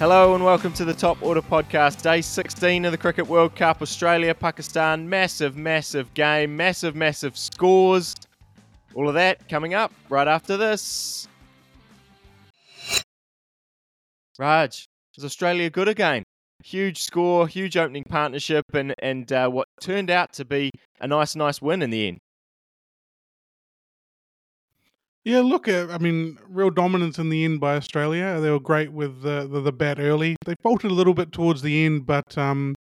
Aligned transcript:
Hello 0.00 0.34
and 0.34 0.44
welcome 0.44 0.72
to 0.72 0.84
the 0.84 0.92
Top 0.92 1.22
Order 1.22 1.40
Podcast, 1.40 2.02
day 2.02 2.20
16 2.20 2.84
of 2.84 2.90
the 2.90 2.98
Cricket 2.98 3.28
World 3.28 3.54
Cup. 3.54 3.80
Australia, 3.80 4.34
Pakistan, 4.34 5.08
massive, 5.08 5.56
massive 5.56 6.12
game, 6.14 6.56
massive, 6.56 6.96
massive 6.96 7.38
scores. 7.38 8.16
All 8.96 9.08
of 9.08 9.14
that 9.14 9.48
coming 9.48 9.72
up 9.72 9.92
right 10.08 10.26
after 10.26 10.56
this. 10.56 11.28
Raj, 14.36 14.84
is 15.16 15.24
Australia 15.24 15.70
good 15.70 15.86
again? 15.86 16.24
Huge 16.64 17.00
score, 17.00 17.46
huge 17.46 17.76
opening 17.76 18.02
partnership, 18.08 18.64
and, 18.74 18.96
and 18.98 19.32
uh, 19.32 19.48
what 19.48 19.68
turned 19.80 20.10
out 20.10 20.32
to 20.32 20.44
be 20.44 20.72
a 21.00 21.06
nice, 21.06 21.36
nice 21.36 21.62
win 21.62 21.82
in 21.82 21.90
the 21.90 22.08
end. 22.08 22.18
Yeah, 25.24 25.40
look, 25.40 25.68
uh, 25.68 25.86
I 25.90 25.96
mean, 25.98 26.38
real 26.46 26.70
dominance 26.70 27.18
in 27.18 27.30
the 27.30 27.44
end 27.44 27.58
by 27.60 27.76
Australia. 27.76 28.40
They 28.40 28.50
were 28.50 28.60
great 28.60 28.92
with 28.92 29.22
the, 29.22 29.48
the, 29.50 29.60
the 29.60 29.72
bat 29.72 29.98
early. 29.98 30.36
They 30.44 30.54
faltered 30.62 30.90
a 30.90 30.94
little 30.94 31.14
bit 31.14 31.32
towards 31.32 31.62
the 31.62 31.86
end, 31.86 32.04
but 32.04 32.36
um, 32.36 32.74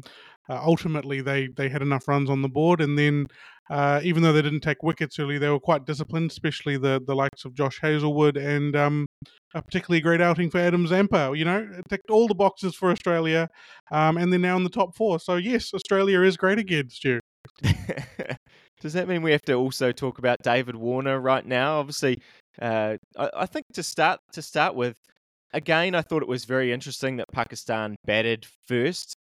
uh, 0.49 0.59
ultimately 0.63 1.21
they, 1.21 1.49
they 1.55 1.69
had 1.69 1.83
enough 1.83 2.07
runs 2.07 2.31
on 2.31 2.41
the 2.41 2.49
board. 2.49 2.81
And 2.81 2.97
then, 2.97 3.27
uh, 3.69 4.01
even 4.03 4.23
though 4.23 4.33
they 4.33 4.41
didn't 4.41 4.61
take 4.61 4.81
wickets 4.81 5.19
early, 5.19 5.37
they 5.37 5.49
were 5.49 5.59
quite 5.59 5.85
disciplined, 5.85 6.31
especially 6.31 6.77
the, 6.77 6.99
the 7.05 7.15
likes 7.15 7.45
of 7.45 7.53
Josh 7.53 7.79
Hazlewood 7.79 8.37
and 8.37 8.75
um, 8.75 9.05
a 9.53 9.61
particularly 9.61 10.01
great 10.01 10.19
outing 10.19 10.49
for 10.49 10.59
Adam 10.59 10.87
Zampa. 10.87 11.33
You 11.35 11.45
know, 11.45 11.69
it 11.77 11.85
ticked 11.89 12.09
all 12.09 12.27
the 12.27 12.33
boxes 12.35 12.73
for 12.73 12.89
Australia, 12.89 13.49
um, 13.91 14.17
and 14.17 14.31
they're 14.33 14.39
now 14.39 14.57
in 14.57 14.63
the 14.63 14.69
top 14.69 14.95
four. 14.95 15.19
So, 15.19 15.35
yes, 15.35 15.75
Australia 15.75 16.21
is 16.23 16.37
great 16.37 16.57
again, 16.57 16.89
Stu. 16.89 17.20
Does 18.82 18.93
that 18.93 19.07
mean 19.07 19.21
we 19.21 19.32
have 19.32 19.43
to 19.43 19.54
also 19.54 19.91
talk 19.91 20.18
about 20.18 20.40
David 20.41 20.76
Warner 20.76 21.20
right 21.20 21.46
now? 21.46 21.79
Obviously, 21.79 22.20
uh, 22.62 22.98
I, 23.18 23.29
I, 23.38 23.46
think 23.46 23.65
to 23.73 23.84
start 23.84 24.20
to 24.34 24.41
start 24.41 24.76
with, 24.76 24.96
again, 25.54 25.93
I 25.93 26.01
thought 26.01 26.23
it 26.23 26.27
was 26.27 26.46
very 26.46 26.73
interesting 26.73 27.18
that 27.18 27.27
Pakistan 27.32 27.96
batted 28.05 28.46
first. 28.68 29.13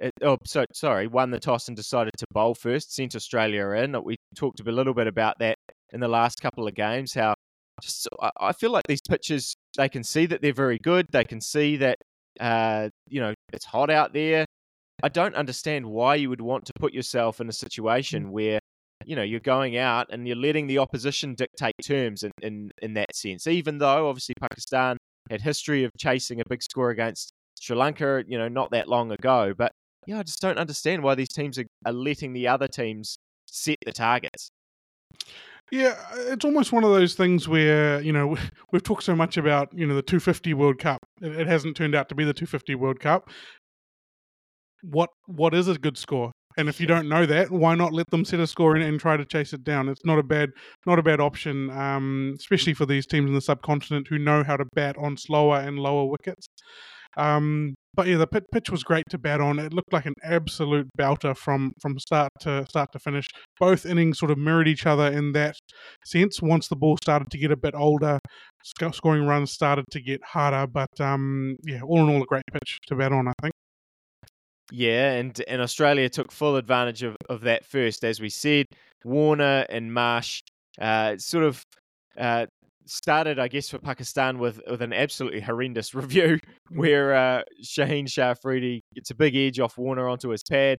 It, 0.00 0.12
oh, 0.22 0.38
so 0.46 0.64
sorry, 0.72 1.08
won 1.08 1.32
the 1.32 1.40
toss 1.40 1.66
and 1.66 1.76
decided 1.76 2.12
to 2.18 2.26
bowl 2.30 2.54
first, 2.54 2.94
sent 2.94 3.16
Australia 3.16 3.70
in. 3.70 3.96
We 4.04 4.16
talked 4.36 4.60
a 4.60 4.72
little 4.72 4.94
bit 4.94 5.08
about 5.08 5.40
that 5.40 5.56
in 5.92 5.98
the 5.98 6.08
last 6.08 6.40
couple 6.40 6.68
of 6.68 6.74
games. 6.74 7.12
How 7.12 7.34
just 7.82 8.08
I, 8.40 8.52
feel 8.52 8.70
like 8.70 8.86
these 8.88 9.00
pitches, 9.08 9.54
they 9.76 9.88
can 9.88 10.04
see 10.04 10.26
that 10.26 10.42
they're 10.42 10.52
very 10.52 10.78
good. 10.78 11.06
They 11.10 11.24
can 11.24 11.40
see 11.40 11.76
that 11.78 11.98
uh, 12.38 12.90
you 13.08 13.20
know 13.20 13.34
it's 13.52 13.64
hot 13.64 13.90
out 13.90 14.12
there. 14.12 14.44
I 15.02 15.08
don't 15.08 15.34
understand 15.34 15.86
why 15.86 16.16
you 16.16 16.28
would 16.28 16.40
want 16.40 16.66
to 16.66 16.72
put 16.78 16.92
yourself 16.92 17.40
in 17.40 17.48
a 17.48 17.52
situation 17.52 18.30
where 18.30 18.60
you 19.04 19.16
know 19.16 19.22
you're 19.22 19.40
going 19.40 19.76
out 19.76 20.06
and 20.10 20.26
you're 20.26 20.36
letting 20.36 20.66
the 20.66 20.78
opposition 20.78 21.34
dictate 21.34 21.74
terms 21.84 22.22
in, 22.22 22.30
in, 22.42 22.70
in 22.82 22.94
that 22.94 23.14
sense. 23.14 23.46
Even 23.46 23.78
though 23.78 24.08
obviously 24.08 24.34
Pakistan 24.40 24.96
had 25.30 25.40
history 25.40 25.84
of 25.84 25.92
chasing 25.98 26.40
a 26.40 26.44
big 26.48 26.62
score 26.62 26.90
against 26.90 27.32
Sri 27.60 27.76
Lanka, 27.76 28.24
you 28.26 28.38
know, 28.38 28.48
not 28.48 28.70
that 28.70 28.88
long 28.88 29.12
ago. 29.12 29.52
But 29.56 29.72
yeah, 30.06 30.18
I 30.18 30.22
just 30.22 30.40
don't 30.40 30.58
understand 30.58 31.02
why 31.02 31.14
these 31.14 31.28
teams 31.28 31.58
are, 31.58 31.66
are 31.86 31.92
letting 31.92 32.32
the 32.32 32.48
other 32.48 32.68
teams 32.68 33.18
set 33.46 33.78
the 33.84 33.92
targets. 33.92 34.50
Yeah, 35.70 35.96
uh, 36.12 36.32
it's 36.32 36.46
almost 36.46 36.72
one 36.72 36.82
of 36.82 36.90
those 36.90 37.14
things 37.14 37.46
where 37.46 38.00
you 38.00 38.12
know 38.12 38.36
we've 38.72 38.82
talked 38.82 39.04
so 39.04 39.14
much 39.14 39.36
about 39.36 39.68
you 39.72 39.86
know 39.86 39.94
the 39.94 40.02
250 40.02 40.54
World 40.54 40.78
Cup. 40.78 40.98
It, 41.20 41.46
hasn't 41.46 41.76
turned 41.76 41.94
out 41.94 42.08
to 42.08 42.14
be 42.14 42.24
the 42.24 42.32
250 42.32 42.74
World 42.74 43.00
Cup 43.00 43.30
what 44.82 45.10
what 45.26 45.54
is 45.54 45.68
a 45.68 45.78
good 45.78 45.98
score 45.98 46.32
and 46.58 46.68
if 46.68 46.80
you 46.80 46.86
don't 46.86 47.08
know 47.08 47.24
that 47.24 47.50
why 47.50 47.74
not 47.74 47.92
let 47.92 48.10
them 48.10 48.24
set 48.24 48.40
a 48.40 48.46
score 48.46 48.74
and, 48.74 48.84
and 48.84 49.00
try 49.00 49.16
to 49.16 49.24
chase 49.24 49.52
it 49.52 49.64
down 49.64 49.88
it's 49.88 50.04
not 50.04 50.18
a 50.18 50.22
bad 50.22 50.50
not 50.86 50.98
a 50.98 51.02
bad 51.02 51.20
option 51.20 51.70
um, 51.70 52.34
especially 52.38 52.74
for 52.74 52.84
these 52.84 53.06
teams 53.06 53.28
in 53.28 53.34
the 53.34 53.40
subcontinent 53.40 54.08
who 54.08 54.18
know 54.18 54.42
how 54.44 54.56
to 54.56 54.64
bat 54.74 54.96
on 54.98 55.16
slower 55.16 55.58
and 55.58 55.78
lower 55.78 56.04
wickets 56.04 56.48
um, 57.16 57.74
but 57.94 58.06
yeah, 58.06 58.16
the 58.16 58.28
pitch 58.28 58.70
was 58.70 58.84
great 58.84 59.04
to 59.10 59.18
bat 59.18 59.40
on. 59.40 59.58
It 59.58 59.72
looked 59.72 59.92
like 59.92 60.06
an 60.06 60.14
absolute 60.22 60.86
belter 60.96 61.36
from 61.36 61.72
from 61.80 61.98
start 61.98 62.30
to 62.42 62.64
start 62.68 62.90
to 62.92 63.00
finish. 63.00 63.26
Both 63.58 63.84
innings 63.86 64.20
sort 64.20 64.30
of 64.30 64.38
mirrored 64.38 64.68
each 64.68 64.86
other 64.86 65.08
in 65.08 65.32
that 65.32 65.56
sense. 66.06 66.40
Once 66.40 66.68
the 66.68 66.76
ball 66.76 66.96
started 67.02 67.28
to 67.32 67.38
get 67.38 67.50
a 67.50 67.56
bit 67.56 67.74
older, 67.74 68.20
scoring 68.92 69.24
runs 69.26 69.50
started 69.50 69.84
to 69.90 70.00
get 70.00 70.22
harder. 70.22 70.68
But 70.68 71.00
um, 71.00 71.56
yeah, 71.64 71.80
all 71.82 72.08
in 72.08 72.14
all, 72.14 72.22
a 72.22 72.26
great 72.26 72.44
pitch 72.52 72.78
to 72.86 72.94
bat 72.94 73.12
on. 73.12 73.26
I 73.26 73.32
think. 73.42 73.52
Yeah, 74.70 75.12
and, 75.12 75.40
and 75.48 75.62
Australia 75.62 76.08
took 76.08 76.30
full 76.30 76.56
advantage 76.56 77.02
of, 77.02 77.16
of 77.28 77.42
that 77.42 77.64
first. 77.64 78.04
As 78.04 78.20
we 78.20 78.28
said, 78.28 78.66
Warner 79.04 79.64
and 79.68 79.92
Marsh 79.92 80.42
uh, 80.80 81.16
sort 81.16 81.44
of 81.44 81.62
uh, 82.18 82.46
started, 82.84 83.38
I 83.38 83.48
guess, 83.48 83.68
for 83.68 83.78
Pakistan 83.78 84.38
with, 84.38 84.60
with 84.68 84.82
an 84.82 84.92
absolutely 84.92 85.40
horrendous 85.40 85.94
review 85.94 86.38
where 86.70 87.14
uh, 87.14 87.42
Shaheen 87.62 88.10
Shah 88.10 88.30
Afridi 88.30 88.82
gets 88.94 89.10
a 89.10 89.14
big 89.14 89.36
edge 89.36 89.60
off 89.60 89.78
Warner 89.78 90.08
onto 90.08 90.28
his 90.28 90.42
pad, 90.42 90.78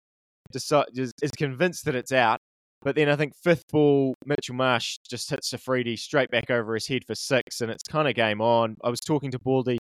is, 0.54 1.12
is 1.22 1.30
convinced 1.36 1.84
that 1.86 1.94
it's 1.94 2.12
out. 2.12 2.40
But 2.82 2.94
then 2.94 3.08
I 3.08 3.16
think 3.16 3.32
fifth 3.42 3.64
ball, 3.72 4.14
Mitchell 4.24 4.54
Marsh 4.54 4.98
just 5.08 5.30
hits 5.30 5.52
Afridi 5.52 5.96
straight 5.96 6.30
back 6.30 6.48
over 6.48 6.74
his 6.74 6.86
head 6.86 7.04
for 7.04 7.16
six, 7.16 7.60
and 7.60 7.72
it's 7.72 7.82
kind 7.82 8.06
of 8.06 8.14
game 8.14 8.40
on. 8.40 8.76
I 8.84 8.88
was 8.88 9.00
talking 9.00 9.32
to 9.32 9.38
Baldy 9.40 9.77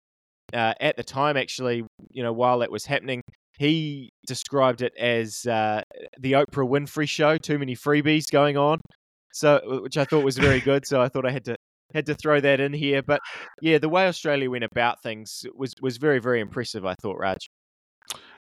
uh, 0.53 0.75
at 0.81 0.97
the 0.97 1.05
time, 1.05 1.37
actually, 1.37 1.85
you 2.11 2.23
know, 2.23 2.33
while 2.33 2.61
that 2.61 2.71
was 2.71 2.87
happening, 2.87 3.23
he 3.59 4.11
described 4.27 4.83
it 4.83 4.93
as 4.99 5.47
uh, 5.47 5.83
the 6.19 6.33
Oprah 6.33 6.69
Winfrey 6.69 7.09
show. 7.09 7.39
Too 7.39 7.59
many 7.59 7.75
freebies 7.75 8.31
going 8.31 8.57
on, 8.57 8.81
so 9.33 9.61
which 9.83 9.97
I 9.97 10.05
thought 10.05 10.25
was 10.25 10.39
very 10.39 10.61
good. 10.61 10.87
So 10.87 11.01
I 11.01 11.09
thought 11.09 11.27
I 11.27 11.31
had 11.31 11.45
to 11.47 11.57
had 11.95 12.07
to 12.07 12.15
throw 12.15 12.41
that 12.41 12.61
in 12.61 12.73
here. 12.73 13.03
But 13.03 13.21
yeah, 13.63 13.79
the 13.79 13.89
way 13.89 14.07
Australia 14.07 14.51
went 14.51 14.65
about 14.65 15.03
things 15.03 15.45
was 15.55 15.73
was 15.81 15.97
very 15.97 16.19
very 16.19 16.41
impressive. 16.41 16.85
I 16.85 16.95
thought, 17.01 17.19
Raj. 17.19 17.49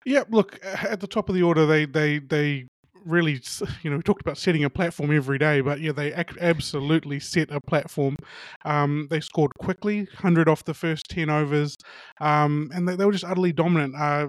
Yeah, 0.06 0.24
look 0.30 0.60
at 0.64 1.00
the 1.00 1.08
top 1.08 1.30
of 1.30 1.36
the 1.36 1.44
order, 1.44 1.66
they 1.66 1.86
they 1.86 2.20
they 2.20 2.68
really, 3.08 3.42
you 3.84 3.90
know, 3.90 3.98
we 3.98 4.04
talked 4.04 4.22
about 4.22 4.38
setting 4.38 4.64
a 4.64 4.70
platform 4.70 5.16
every 5.16 5.38
day, 5.38 5.62
but 5.62 5.80
yeah, 5.80 5.92
they 5.92 6.14
ac- 6.14 6.38
absolutely 6.40 7.20
set 7.20 7.52
a 7.52 7.62
platform. 7.62 8.16
Um, 8.66 9.08
they 9.10 9.20
scored 9.20 9.52
quickly, 9.60 10.08
hundred 10.18 10.50
off 10.50 10.66
the 10.66 10.74
first 10.74 11.10
ten 11.10 11.30
overs, 11.30 11.76
um, 12.20 12.70
and 12.74 12.88
they, 12.88 12.96
they, 12.96 13.06
were 13.06 13.12
just 13.12 13.24
utterly 13.24 13.54
dominant. 13.54 13.96
Uh, 13.96 14.28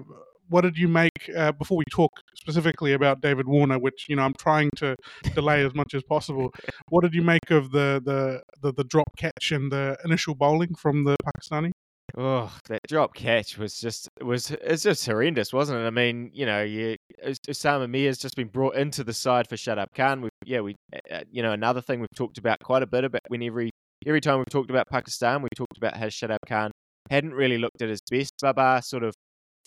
what 0.49 0.61
did 0.61 0.77
you 0.77 0.87
make 0.87 1.29
uh, 1.37 1.51
before 1.51 1.77
we 1.77 1.83
talk 1.91 2.11
specifically 2.35 2.93
about 2.93 3.21
David 3.21 3.47
Warner, 3.47 3.77
which 3.77 4.07
you 4.09 4.15
know 4.15 4.23
I'm 4.23 4.33
trying 4.33 4.69
to 4.77 4.95
delay 5.35 5.63
as 5.63 5.73
much 5.75 5.93
as 5.93 6.03
possible? 6.03 6.51
What 6.89 7.03
did 7.03 7.13
you 7.13 7.21
make 7.21 7.51
of 7.51 7.71
the 7.71 8.01
the 8.03 8.41
the, 8.61 8.73
the 8.73 8.83
drop 8.83 9.15
catch 9.17 9.51
and 9.51 9.71
the 9.71 9.97
initial 10.03 10.35
bowling 10.35 10.73
from 10.75 11.03
the 11.03 11.15
Pakistani? 11.23 11.71
Oh, 12.17 12.51
that 12.67 12.81
drop 12.87 13.13
catch 13.13 13.57
was 13.57 13.79
just 13.79 14.09
was 14.21 14.51
it's 14.51 14.83
just 14.83 15.05
horrendous, 15.05 15.53
wasn't 15.53 15.79
it? 15.79 15.85
I 15.85 15.89
mean, 15.89 16.31
you 16.33 16.45
know, 16.45 16.63
you 16.63 16.95
Usama 17.23 18.05
has 18.05 18.17
just 18.17 18.35
been 18.35 18.47
brought 18.47 18.75
into 18.75 19.03
the 19.03 19.13
side 19.13 19.47
for 19.47 19.55
Shadab 19.55 19.87
Khan. 19.95 20.21
We, 20.21 20.29
yeah, 20.45 20.61
we, 20.61 20.75
uh, 21.11 21.21
you 21.31 21.43
know, 21.43 21.51
another 21.51 21.81
thing 21.81 21.99
we've 21.99 22.07
talked 22.15 22.37
about 22.37 22.59
quite 22.59 22.83
a 22.83 22.87
bit 22.87 23.03
about 23.03 23.21
when 23.27 23.43
every 23.43 23.71
every 24.05 24.21
time 24.21 24.37
we've 24.37 24.49
talked 24.49 24.69
about 24.69 24.87
Pakistan, 24.89 25.41
we 25.41 25.49
talked 25.55 25.77
about 25.77 25.97
how 25.97 26.07
Shadab 26.07 26.39
Khan 26.47 26.71
hadn't 27.09 27.33
really 27.33 27.57
looked 27.57 27.81
at 27.81 27.89
his 27.89 28.01
best. 28.09 28.33
Babar 28.41 28.81
sort 28.81 29.03
of 29.03 29.13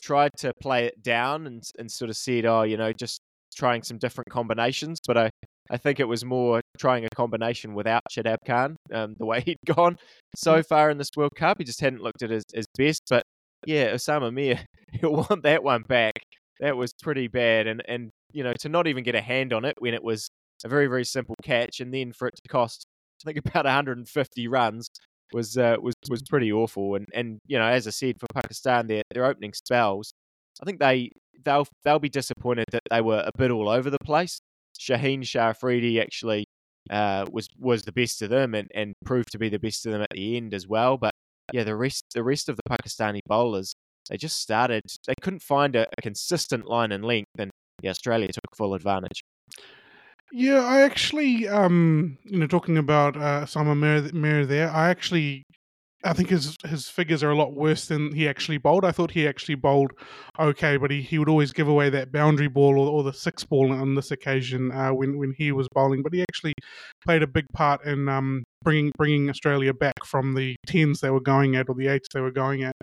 tried 0.02 0.30
to 0.38 0.52
play 0.60 0.86
it 0.86 1.02
down 1.02 1.46
and 1.46 1.62
and 1.78 1.90
sort 1.90 2.10
of 2.10 2.16
said, 2.16 2.46
oh, 2.46 2.62
you 2.62 2.76
know, 2.76 2.92
just 2.92 3.20
trying 3.54 3.82
some 3.82 3.98
different 3.98 4.30
combinations. 4.30 4.98
But 5.06 5.18
I, 5.18 5.30
I 5.70 5.76
think 5.76 6.00
it 6.00 6.08
was 6.08 6.24
more 6.24 6.60
trying 6.78 7.04
a 7.04 7.08
combination 7.10 7.74
without 7.74 8.02
Shadab 8.10 8.38
Khan, 8.46 8.76
um, 8.92 9.14
the 9.18 9.26
way 9.26 9.40
he'd 9.46 9.58
gone 9.66 9.96
so 10.36 10.56
mm. 10.56 10.66
far 10.66 10.90
in 10.90 10.98
this 10.98 11.10
World 11.16 11.32
Cup. 11.36 11.58
He 11.58 11.64
just 11.64 11.80
hadn't 11.80 12.02
looked 12.02 12.22
at 12.22 12.30
his, 12.30 12.44
his 12.52 12.66
best. 12.76 13.02
But 13.08 13.24
yeah, 13.66 13.92
Usama 13.92 14.32
Mir, 14.32 14.60
he'll 14.92 15.24
want 15.28 15.42
that 15.42 15.62
one 15.62 15.82
back. 15.82 16.14
That 16.60 16.76
was 16.76 16.92
pretty 17.02 17.28
bad. 17.28 17.66
And, 17.66 17.82
and, 17.88 18.10
you 18.32 18.44
know, 18.44 18.52
to 18.60 18.68
not 18.68 18.86
even 18.86 19.04
get 19.04 19.14
a 19.14 19.20
hand 19.20 19.52
on 19.52 19.64
it 19.64 19.74
when 19.78 19.94
it 19.94 20.02
was 20.02 20.28
a 20.64 20.68
very, 20.68 20.86
very 20.86 21.04
simple 21.04 21.34
catch 21.42 21.80
and 21.80 21.92
then 21.92 22.12
for 22.12 22.28
it 22.28 22.34
to 22.36 22.48
cost, 22.48 22.84
I 23.24 23.32
think, 23.32 23.38
about 23.46 23.64
150 23.64 24.48
runs 24.48 24.88
was 25.32 25.56
uh, 25.56 25.76
was 25.80 25.94
was 26.10 26.22
pretty 26.22 26.52
awful. 26.52 26.94
And 26.94 27.06
and 27.14 27.38
you 27.46 27.58
know, 27.58 27.64
as 27.64 27.86
I 27.86 27.90
said, 27.90 28.20
for 28.20 28.26
Pakistan, 28.34 28.86
their 28.86 29.02
their 29.12 29.24
opening 29.24 29.52
spells, 29.54 30.12
I 30.60 30.64
think 30.64 30.78
they 30.78 31.10
they'll 31.44 31.66
they'll 31.84 31.98
be 31.98 32.08
disappointed 32.08 32.66
that 32.72 32.82
they 32.90 33.00
were 33.00 33.22
a 33.24 33.30
bit 33.36 33.50
all 33.50 33.68
over 33.68 33.90
the 33.90 33.98
place. 34.04 34.40
Shaheen 34.78 35.24
Shah 35.26 35.50
Afridi 35.50 36.00
actually 36.00 36.44
uh, 36.90 37.26
was 37.30 37.48
was 37.58 37.82
the 37.82 37.92
best 37.92 38.22
of 38.22 38.30
them 38.30 38.54
and, 38.54 38.70
and 38.74 38.94
proved 39.04 39.32
to 39.32 39.38
be 39.38 39.48
the 39.48 39.58
best 39.58 39.86
of 39.86 39.92
them 39.92 40.02
at 40.02 40.10
the 40.10 40.36
end 40.36 40.54
as 40.54 40.66
well. 40.66 40.96
But 40.96 41.12
yeah, 41.52 41.64
the 41.64 41.76
rest 41.76 42.04
the 42.14 42.22
rest 42.22 42.48
of 42.48 42.56
the 42.56 42.62
Pakistani 42.68 43.20
bowlers 43.26 43.74
they 44.10 44.16
just 44.16 44.40
started 44.40 44.82
they 45.06 45.14
couldn't 45.20 45.42
find 45.42 45.76
a, 45.76 45.86
a 45.96 46.02
consistent 46.02 46.66
line 46.66 46.92
and 46.92 47.04
length, 47.04 47.30
and 47.38 47.50
yeah, 47.82 47.90
Australia 47.90 48.28
took 48.28 48.56
full 48.56 48.74
advantage. 48.74 49.22
Yeah, 50.34 50.64
I 50.64 50.80
actually, 50.80 51.46
um, 51.46 52.16
you 52.24 52.38
know, 52.38 52.46
talking 52.46 52.78
about 52.78 53.16
uh, 53.16 53.44
Usama 53.44 54.48
there, 54.48 54.70
I 54.70 54.88
actually 54.88 55.44
I 56.04 56.12
think 56.12 56.30
his 56.30 56.56
his 56.64 56.88
figures 56.88 57.22
are 57.22 57.30
a 57.30 57.36
lot 57.36 57.54
worse 57.54 57.86
than 57.86 58.12
he 58.14 58.28
actually 58.28 58.58
bowled. 58.58 58.84
I 58.84 58.92
thought 58.92 59.10
he 59.12 59.26
actually 59.26 59.54
bowled 59.54 59.92
okay, 60.38 60.76
but 60.76 60.90
he, 60.90 61.02
he 61.02 61.18
would 61.18 61.28
always 61.28 61.52
give 61.52 61.68
away 61.68 61.90
that 61.90 62.10
boundary 62.12 62.48
ball 62.48 62.78
or, 62.78 62.90
or 62.90 63.02
the 63.02 63.12
six 63.12 63.44
ball 63.44 63.72
on 63.72 63.94
this 63.94 64.10
occasion 64.10 64.72
uh, 64.72 64.90
when 64.92 65.18
when 65.18 65.32
he 65.36 65.52
was 65.52 65.68
bowling. 65.74 66.02
But 66.02 66.12
he 66.12 66.22
actually 66.22 66.54
played 67.04 67.22
a 67.22 67.26
big 67.26 67.46
part 67.54 67.84
in 67.84 68.08
um, 68.08 68.42
bringing 68.62 68.92
bringing 68.96 69.30
Australia 69.30 69.72
back 69.72 70.04
from 70.04 70.34
the 70.34 70.56
tens 70.66 71.00
they 71.00 71.10
were 71.10 71.20
going 71.20 71.56
at 71.56 71.68
or 71.68 71.74
the 71.74 71.88
eights 71.88 72.08
they 72.12 72.20
were 72.20 72.32
going 72.32 72.62
at. 72.64 72.74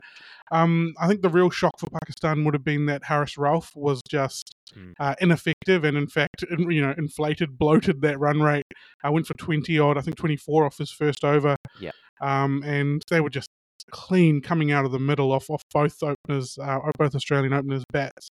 Um, 0.51 0.93
I 0.99 1.07
think 1.07 1.21
the 1.21 1.29
real 1.29 1.49
shock 1.49 1.79
for 1.79 1.87
Pakistan 2.01 2.43
would 2.45 2.55
have 2.55 2.63
been 2.63 2.87
that 2.87 3.03
Haris 3.03 3.35
Rauf 3.35 3.75
was 3.75 4.01
just 4.09 4.53
Mm. 4.77 4.93
uh, 4.99 5.15
ineffective 5.19 5.83
and 5.83 5.97
in 5.97 6.07
fact 6.07 6.43
you 6.51 6.79
know 6.79 6.93
inflated 6.95 7.57
bloated 7.57 8.01
that 8.03 8.19
run 8.19 8.39
rate 8.39 8.67
I 9.03 9.09
went 9.09 9.25
for 9.25 9.33
20 9.33 9.79
odd 9.79 9.97
I 9.97 10.01
think 10.01 10.15
24 10.15 10.63
off 10.63 10.77
his 10.77 10.91
first 10.91 11.25
over 11.25 11.55
Yeah. 11.81 11.89
Um, 12.21 12.63
and 12.65 13.01
they 13.09 13.21
were 13.21 13.29
just 13.29 13.49
clean 13.91 14.41
coming 14.41 14.71
out 14.71 14.85
of 14.85 14.91
the 14.91 14.99
middle 14.99 15.31
off, 15.31 15.49
off 15.49 15.63
both 15.73 16.03
openers 16.03 16.57
uh, 16.61 16.79
both 16.97 17.15
Australian 17.15 17.53
openers 17.53 17.83
bats. 17.91 18.29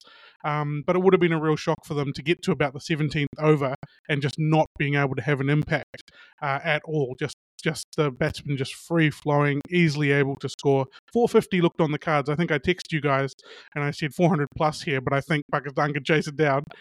Um, 0.44 0.82
but 0.86 0.96
it 0.96 1.02
would 1.02 1.14
have 1.14 1.20
been 1.20 1.32
a 1.32 1.40
real 1.40 1.56
shock 1.56 1.84
for 1.84 1.94
them 1.94 2.12
to 2.14 2.22
get 2.22 2.42
to 2.42 2.52
about 2.52 2.74
the 2.74 2.80
17th 2.80 3.26
over 3.38 3.74
and 4.08 4.20
just 4.20 4.36
not 4.38 4.66
being 4.78 4.94
able 4.94 5.14
to 5.14 5.22
have 5.22 5.40
an 5.40 5.48
impact 5.48 6.10
uh, 6.42 6.58
at 6.62 6.82
all 6.84 7.14
just 7.18 7.36
just 7.64 7.86
the 7.96 8.10
batsman 8.10 8.58
just 8.58 8.74
free 8.74 9.10
flowing, 9.10 9.60
easily 9.70 10.12
able 10.12 10.36
to 10.36 10.48
score. 10.50 10.86
450 11.12 11.62
looked 11.62 11.80
on 11.80 11.90
the 11.90 11.98
cards. 11.98 12.28
I 12.28 12.36
think 12.36 12.52
I 12.52 12.58
texted 12.58 12.92
you 12.92 13.00
guys 13.00 13.32
and 13.74 13.82
I 13.82 13.90
said 13.90 14.14
400 14.14 14.48
plus 14.54 14.82
here, 14.82 15.00
but 15.00 15.14
I 15.14 15.22
think 15.22 15.44
Pakistan 15.50 15.94
could 15.94 16.04
chase 16.04 16.28
it 16.28 16.36
down. 16.36 16.62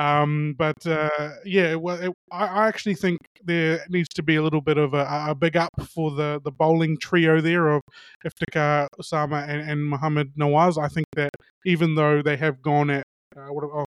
Um, 0.00 0.54
but 0.56 0.86
uh, 0.86 1.30
yeah, 1.44 1.74
well, 1.74 2.00
it, 2.00 2.12
I, 2.32 2.46
I 2.46 2.68
actually 2.68 2.94
think 2.94 3.18
there 3.44 3.84
needs 3.90 4.08
to 4.14 4.22
be 4.22 4.36
a 4.36 4.42
little 4.42 4.62
bit 4.62 4.78
of 4.78 4.94
a, 4.94 5.26
a 5.28 5.34
big 5.34 5.56
up 5.56 5.70
for 5.94 6.10
the, 6.12 6.40
the 6.42 6.50
bowling 6.50 6.96
trio 6.96 7.40
there 7.40 7.68
of 7.68 7.82
Iftikhar, 8.24 8.86
Usama, 9.00 9.46
and, 9.46 9.68
and 9.68 9.86
Muhammad 9.86 10.32
Nawaz. 10.38 10.82
I 10.82 10.88
think 10.88 11.06
that 11.16 11.30
even 11.66 11.96
though 11.96 12.22
they 12.22 12.36
have 12.36 12.62
gone 12.62 12.88
at 12.88 13.02
uh, 13.36 13.52
what, 13.52 13.64
oh, 13.64 13.84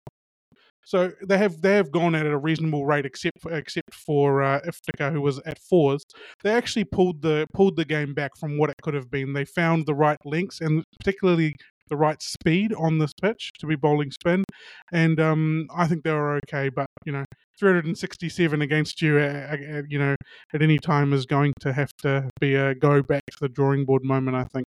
so 0.84 1.12
they 1.26 1.38
have 1.38 1.60
they 1.62 1.76
have 1.76 1.90
gone 1.90 2.14
at 2.14 2.26
at 2.26 2.32
a 2.32 2.38
reasonable 2.38 2.86
rate, 2.86 3.06
except 3.06 3.40
for, 3.40 3.52
except 3.52 3.94
for 3.94 4.42
uh, 4.42 4.60
Iftikhar, 4.60 5.12
who 5.12 5.20
was 5.20 5.38
at 5.40 5.58
fours. 5.58 6.04
They 6.42 6.50
actually 6.50 6.84
pulled 6.84 7.22
the 7.22 7.46
pulled 7.54 7.76
the 7.76 7.84
game 7.84 8.14
back 8.14 8.32
from 8.38 8.58
what 8.58 8.70
it 8.70 8.76
could 8.82 8.94
have 8.94 9.10
been. 9.10 9.32
They 9.32 9.44
found 9.44 9.86
the 9.86 9.94
right 9.94 10.18
links 10.24 10.60
and 10.60 10.84
particularly 10.98 11.54
the 11.88 11.96
right 11.96 12.22
speed 12.22 12.72
on 12.74 12.98
this 12.98 13.12
pitch 13.20 13.52
to 13.58 13.66
be 13.66 13.76
bowling 13.76 14.10
spin, 14.10 14.44
and 14.92 15.20
um, 15.20 15.66
I 15.74 15.86
think 15.86 16.04
they 16.04 16.12
were 16.12 16.36
okay. 16.46 16.68
But 16.68 16.86
you 17.04 17.12
know, 17.12 17.24
367 17.58 18.62
against 18.62 19.02
you, 19.02 19.18
uh, 19.18 19.56
uh, 19.56 19.82
you 19.88 19.98
know, 19.98 20.16
at 20.54 20.62
any 20.62 20.78
time 20.78 21.12
is 21.12 21.26
going 21.26 21.52
to 21.60 21.72
have 21.72 21.92
to 21.98 22.30
be 22.40 22.54
a 22.54 22.74
go 22.74 23.02
back 23.02 23.22
to 23.32 23.36
the 23.40 23.48
drawing 23.48 23.84
board 23.84 24.04
moment. 24.04 24.36
I 24.36 24.44
think. 24.44 24.64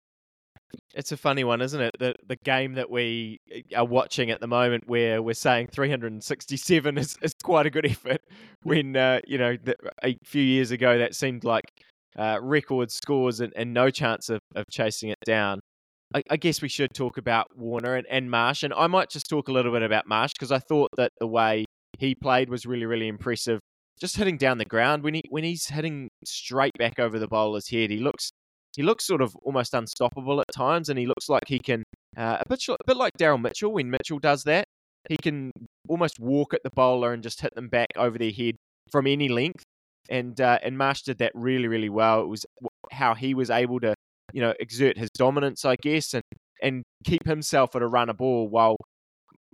It's 0.94 1.12
a 1.12 1.18
funny 1.18 1.44
one, 1.44 1.62
isn't 1.62 1.80
it? 1.80 1.92
The 2.00 2.16
the 2.28 2.36
game 2.38 2.74
that 2.74 2.90
we 2.90 3.40
uh, 3.54 3.80
are 3.80 3.86
watching 3.86 4.30
at 4.32 4.42
the 4.42 4.48
moment, 4.48 4.88
where 4.88 5.22
we're 5.22 5.34
saying 5.34 5.68
367 5.72 6.98
is, 6.98 7.18
is 7.22 7.34
quite 7.44 7.66
a 7.66 7.70
good 7.70 7.86
effort. 7.86 8.22
When 8.64 8.96
uh, 8.96 9.22
you 9.26 9.40
know 9.40 9.58
the, 9.58 9.76
a 10.04 10.16
few 10.24 10.44
years 10.44 10.70
ago 10.70 11.00
that 11.00 11.16
seemed 11.16 11.44
like 11.44 11.64
uh, 12.16 12.38
record 12.40 12.92
scores 12.92 13.40
and, 13.40 13.52
and 13.56 13.74
no 13.74 13.90
chance 13.90 14.30
of, 14.30 14.40
of 14.56 14.66
chasing 14.70 15.10
it 15.10 15.18
down. 15.26 15.62
I, 16.14 16.22
I 16.30 16.38
guess 16.38 16.62
we 16.62 16.70
should 16.70 16.94
talk 16.94 17.18
about 17.18 17.48
Warner 17.58 17.96
and, 17.96 18.06
and 18.08 18.30
Marsh, 18.30 18.62
and 18.62 18.72
I 18.72 18.86
might 18.86 19.10
just 19.10 19.28
talk 19.28 19.48
a 19.48 19.52
little 19.52 19.72
bit 19.72 19.82
about 19.82 20.08
Marsh 20.08 20.34
because 20.38 20.52
I 20.52 20.60
thought 20.60 20.92
that 20.98 21.12
the 21.20 21.26
way 21.26 21.66
he 21.98 22.14
played 22.14 22.52
was 22.52 22.68
really 22.68 22.86
really 22.86 23.08
impressive. 23.08 23.60
Just 24.00 24.16
hitting 24.18 24.38
down 24.38 24.60
the 24.60 24.66
ground 24.66 25.02
when 25.02 25.16
he 25.16 25.24
when 25.30 25.44
he's 25.44 25.68
hitting 25.68 26.10
straight 26.24 26.74
back 26.78 27.00
over 27.00 27.18
the 27.18 27.28
bowler's 27.28 27.70
head, 27.70 27.90
he 27.90 27.98
looks 27.98 28.30
he 28.76 28.84
looks 28.84 29.06
sort 29.06 29.22
of 29.22 29.36
almost 29.44 29.74
unstoppable 29.74 30.40
at 30.40 30.48
times, 30.54 30.90
and 30.90 30.98
he 30.98 31.06
looks 31.06 31.30
like 31.30 31.44
he 31.48 31.60
can 31.60 31.84
uh, 32.18 32.38
a 32.40 32.50
bit 32.50 32.68
a 32.68 32.78
bit 32.86 32.98
like 32.98 33.14
Daryl 33.20 33.42
Mitchell 33.42 33.74
when 33.74 33.90
Mitchell 33.90 34.20
does 34.20 34.44
that. 34.44 34.66
He 35.10 35.18
can 35.18 35.52
almost 35.90 36.20
walk 36.20 36.54
at 36.54 36.62
the 36.64 36.70
bowler 36.76 37.14
and 37.14 37.24
just 37.24 37.42
hit 37.42 37.54
them 37.56 37.68
back 37.68 37.88
over 37.98 38.18
their 38.18 38.32
head 38.32 38.56
from 38.92 39.08
any 39.08 39.30
length. 39.30 39.64
And 40.10 40.40
uh, 40.40 40.60
and 40.64 40.78
Marsh 40.78 41.04
did 41.04 41.20
that 41.20 41.32
really 41.34 41.68
really 41.68 41.90
well. 41.90 42.22
It 42.22 42.28
was 42.28 42.46
how 42.92 43.14
he 43.14 43.34
was 43.34 43.50
able 43.50 43.80
to 43.82 43.94
you 44.34 44.42
know 44.42 44.54
exert 44.60 44.98
his 44.98 45.10
dominance, 45.18 45.66
I 45.66 45.76
guess, 45.82 46.14
and 46.14 46.24
and 46.62 46.84
keep 47.04 47.26
himself 47.26 47.76
at 47.76 47.82
a 47.82 47.88
run 47.88 48.10
a 48.10 48.14
ball 48.14 48.48
while 48.50 48.78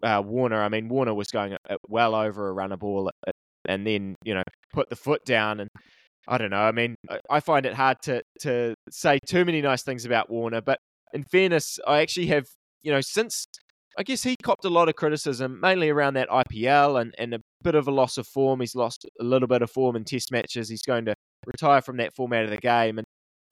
uh, 0.04 0.22
Warner. 0.25 0.62
I 0.62 0.70
mean 0.70 0.90
Warner 0.90 1.13
was 1.13 1.28
going 1.28 1.54
at 1.54 1.78
well 1.88 2.16
over 2.16 2.50
a 2.50 2.54
run 2.54 2.72
a 2.72 2.78
ball, 2.78 3.12
at, 3.28 3.34
and 3.68 3.86
then 3.86 4.16
you 4.24 4.34
know 4.34 4.44
put 4.74 4.90
the 4.90 4.96
foot 4.96 5.25
down 5.25 5.60
and 5.60 5.70
I 6.27 6.38
don't 6.38 6.50
know. 6.50 6.62
I 6.62 6.71
mean, 6.71 6.95
I 7.29 7.39
find 7.39 7.65
it 7.65 7.74
hard 7.74 7.97
to 8.03 8.21
to 8.41 8.75
say 8.89 9.19
too 9.25 9.45
many 9.45 9.62
nice 9.62 9.83
things 9.83 10.06
about 10.06 10.29
Warner, 10.29 10.62
but 10.62 10.79
in 11.13 11.24
fairness, 11.24 11.79
I 11.88 12.00
actually 12.01 12.27
have, 12.27 12.45
you 12.81 12.91
know, 12.91 13.01
since 13.01 13.47
I 13.97 14.03
guess 14.03 14.21
he 14.24 14.35
copped 14.44 14.65
a 14.65 14.69
lot 14.69 14.89
of 14.89 14.95
criticism, 14.95 15.59
mainly 15.59 15.89
around 15.89 16.15
that 16.15 16.29
IPL 16.29 17.01
and, 17.01 17.15
and 17.18 17.33
a 17.33 17.39
bit 17.63 17.74
of 17.74 17.88
a 17.88 17.91
loss 17.91 18.18
of 18.18 18.27
form. 18.27 18.59
He's 18.59 18.75
lost 18.75 19.06
a 19.19 19.24
little 19.24 19.47
bit 19.47 19.63
of 19.63 19.71
form 19.71 19.95
in 19.95 20.03
test 20.03 20.31
matches. 20.31 20.69
He's 20.69 20.83
going 20.83 21.06
to 21.06 21.15
retire 21.47 21.81
from 21.81 21.97
that 21.97 22.13
format 22.13 22.44
of 22.44 22.51
the 22.51 22.57
game. 22.57 23.00
And 23.00 23.06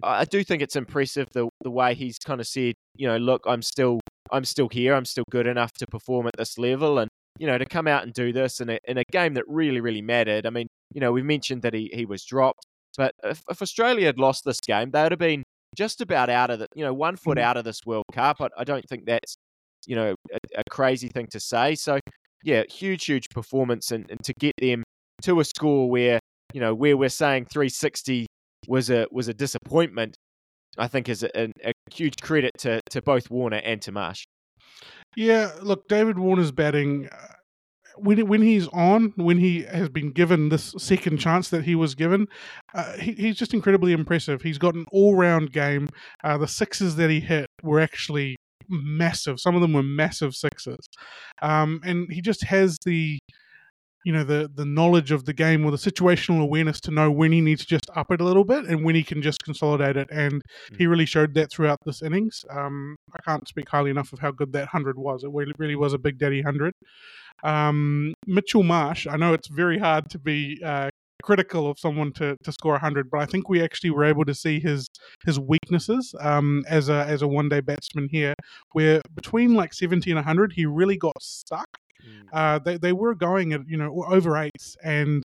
I 0.04 0.26
do 0.26 0.44
think 0.44 0.62
it's 0.62 0.76
impressive 0.76 1.28
the 1.34 1.50
the 1.62 1.72
way 1.72 1.96
he's 1.96 2.20
kind 2.20 2.42
of 2.42 2.48
said, 2.48 2.76
you 2.96 3.08
know, 3.08 3.18
look, 3.18 3.42
I'm 3.48 3.62
still 3.62 4.00
I'm 4.32 4.46
still 4.46 4.70
here. 4.70 4.94
I'm 4.94 5.06
still 5.06 5.24
good 5.32 5.48
enough 5.48 5.72
to 5.80 5.88
perform 5.88 6.28
at 6.28 6.34
this 6.38 6.58
level. 6.58 7.00
And, 7.00 7.10
you 7.40 7.48
know, 7.48 7.58
to 7.58 7.66
come 7.66 7.88
out 7.88 8.04
and 8.04 8.14
do 8.14 8.32
this 8.32 8.60
in 8.60 8.70
a, 8.70 8.80
in 8.86 8.98
a 8.98 9.04
game 9.12 9.34
that 9.36 9.44
really, 9.48 9.82
really 9.82 10.02
mattered. 10.02 10.46
I 10.46 10.50
mean, 10.50 10.68
you 10.96 11.02
know, 11.02 11.12
we've 11.12 11.26
mentioned 11.26 11.62
that 11.62 11.74
he, 11.76 11.92
he 11.94 12.06
was 12.06 12.24
dropped. 12.26 12.66
But 12.98 13.14
if, 13.24 13.44
if 13.50 13.62
Australia 13.62 14.06
had 14.08 14.18
lost 14.18 14.46
this 14.46 14.60
game, 14.62 14.90
they 14.92 15.04
would 15.04 15.12
have 15.12 15.20
been 15.20 15.44
just 15.76 16.00
about 16.00 16.30
out 16.30 16.50
of 16.50 16.60
the, 16.60 16.68
you 16.74 16.84
know, 16.86 16.94
one 16.94 17.18
foot 17.18 17.38
Mhm. 17.38 17.42
out 17.42 17.58
of 17.58 17.66
this 17.66 17.82
World 17.86 18.06
Cup. 18.14 18.38
I, 18.40 18.48
I 18.58 18.64
don't 18.64 18.86
think 18.90 19.06
that's, 19.06 19.36
you 19.86 19.96
know, 19.98 20.16
a, 20.34 20.38
a 20.60 20.64
crazy 20.70 21.10
thing 21.10 21.28
to 21.32 21.40
say. 21.40 21.76
So, 21.76 22.00
yeah, 22.44 22.64
huge, 22.70 23.04
huge 23.06 23.28
performance. 23.30 23.92
And, 23.92 24.10
and 24.10 24.24
to 24.24 24.34
get 24.40 24.54
them 24.62 24.84
to 25.24 25.42
a 25.42 25.44
score 25.46 25.90
where, 25.90 26.20
you 26.54 26.62
know, 26.62 26.74
where 26.74 26.96
we're 26.96 27.10
saying 27.10 27.48
360 27.52 28.26
was 28.70 28.90
a 28.90 29.06
was 29.12 29.28
a 29.28 29.34
disappointment, 29.34 30.16
I 30.78 30.88
think 30.88 31.10
is 31.10 31.24
a, 31.24 31.30
a, 31.38 31.52
a 31.66 31.72
huge 31.94 32.16
credit 32.22 32.52
to, 32.60 32.80
to 32.92 33.02
both 33.02 33.30
Warner 33.30 33.58
and 33.58 33.82
to 33.82 33.92
Marsh. 33.92 34.24
Yeah, 35.18 35.52
look, 35.62 35.88
David 35.88 36.18
Warner's 36.18 36.52
batting 36.52 37.10
uh, 37.12 37.28
when 37.98 38.28
when 38.28 38.42
he's 38.42 38.68
on, 38.70 39.14
when 39.16 39.38
he 39.38 39.64
has 39.64 39.90
been 39.90 40.12
given 40.12 40.50
this 40.50 40.74
second 40.78 41.18
chance 41.18 41.50
that 41.50 41.64
he 41.64 41.76
was 41.76 41.96
given, 41.96 42.28
uh, 42.74 42.94
he, 42.98 43.14
he's 43.14 43.36
just 43.36 43.54
incredibly 43.54 43.92
impressive. 43.94 44.42
He's 44.42 44.58
got 44.58 44.76
an 44.76 44.86
all 44.92 45.16
round 45.16 45.52
game. 45.52 45.90
Uh, 46.24 46.38
the 46.38 46.48
sixes 46.48 46.96
that 46.98 47.10
he 47.10 47.20
hit 47.20 47.48
were 47.64 47.80
actually 47.80 48.36
massive. 48.70 49.40
Some 49.40 49.56
of 49.56 49.62
them 49.62 49.74
were 49.74 49.84
massive 49.84 50.36
sixes, 50.36 50.88
um, 51.42 51.82
and 51.84 52.08
he 52.12 52.22
just 52.22 52.44
has 52.44 52.78
the 52.86 53.20
you 54.06 54.14
know 54.14 54.24
the 54.24 54.50
the 54.54 54.66
knowledge 54.66 55.12
of 55.12 55.26
the 55.26 55.34
game 55.34 55.66
or 55.66 55.72
the 55.72 55.78
situational 55.78 56.42
awareness 56.42 56.80
to 56.80 56.92
know 56.92 57.10
when 57.12 57.32
he 57.32 57.42
needs 57.42 57.62
to 57.62 57.68
just 57.68 57.90
up 57.96 58.12
it 58.12 58.22
a 58.22 58.24
little 58.24 58.46
bit 58.46 58.66
and 58.66 58.86
when 58.86 58.96
he 58.96 59.04
can 59.04 59.22
just 59.22 59.44
consolidate 59.44 59.98
it. 59.98 60.08
And 60.12 60.42
he 60.78 60.86
really 60.86 61.08
showed 61.08 61.34
that 61.34 61.52
throughout 61.52 61.80
this 61.86 62.02
innings. 62.02 62.46
Um, 62.50 62.96
i 63.14 63.22
can't 63.24 63.48
speak 63.48 63.68
highly 63.68 63.90
enough 63.90 64.14
of 64.14 64.20
how 64.20 64.32
good 64.32 64.54
that 64.54 64.72
100 64.72 64.98
was. 64.98 65.24
It 65.24 65.32
really, 65.58 65.76
was 65.76 65.94
a 65.94 65.98
big 65.98 66.18
daddy 66.20 66.42
100 66.42 66.74
um, 67.44 68.14
mitchell 68.28 68.64
marsh 68.64 69.08
i 69.08 69.18
know 69.18 69.34
it's 69.34 69.50
very 69.50 69.78
hard 69.78 70.10
to 70.10 70.18
be 70.18 70.62
uh, 70.64 70.90
critical 71.22 71.70
of 71.70 71.78
someone 71.78 72.14
to, 72.14 72.38
to 72.44 72.52
score 72.52 72.74
100 72.74 73.10
but 73.10 73.20
i 73.20 73.26
think 73.26 73.50
we 73.50 73.62
actually 73.62 73.90
were 73.90 74.06
able 74.06 74.24
to 74.24 74.34
see 74.34 74.60
his 74.60 74.88
his 75.26 75.40
weaknesses 75.40 76.16
um, 76.22 76.64
as 76.70 76.88
a 76.88 77.04
as 77.06 77.22
a 77.22 77.28
one 77.28 77.50
day 77.50 77.60
batsman 77.60 78.08
here 78.10 78.34
where 78.72 79.02
between 79.16 79.54
like 79.54 79.74
70 79.74 80.10
and 80.12 80.18
100 80.18 80.54
he 80.54 80.66
really 80.66 80.98
got 80.98 81.22
stuck 81.22 81.68
uh, 82.34 82.60
they 82.60 82.78
they 82.78 82.94
were 82.94 83.16
going 83.16 83.54
at 83.54 83.62
you 83.68 83.78
know 83.78 84.06
over 84.08 84.38
eights, 84.38 84.76
and 84.84 85.24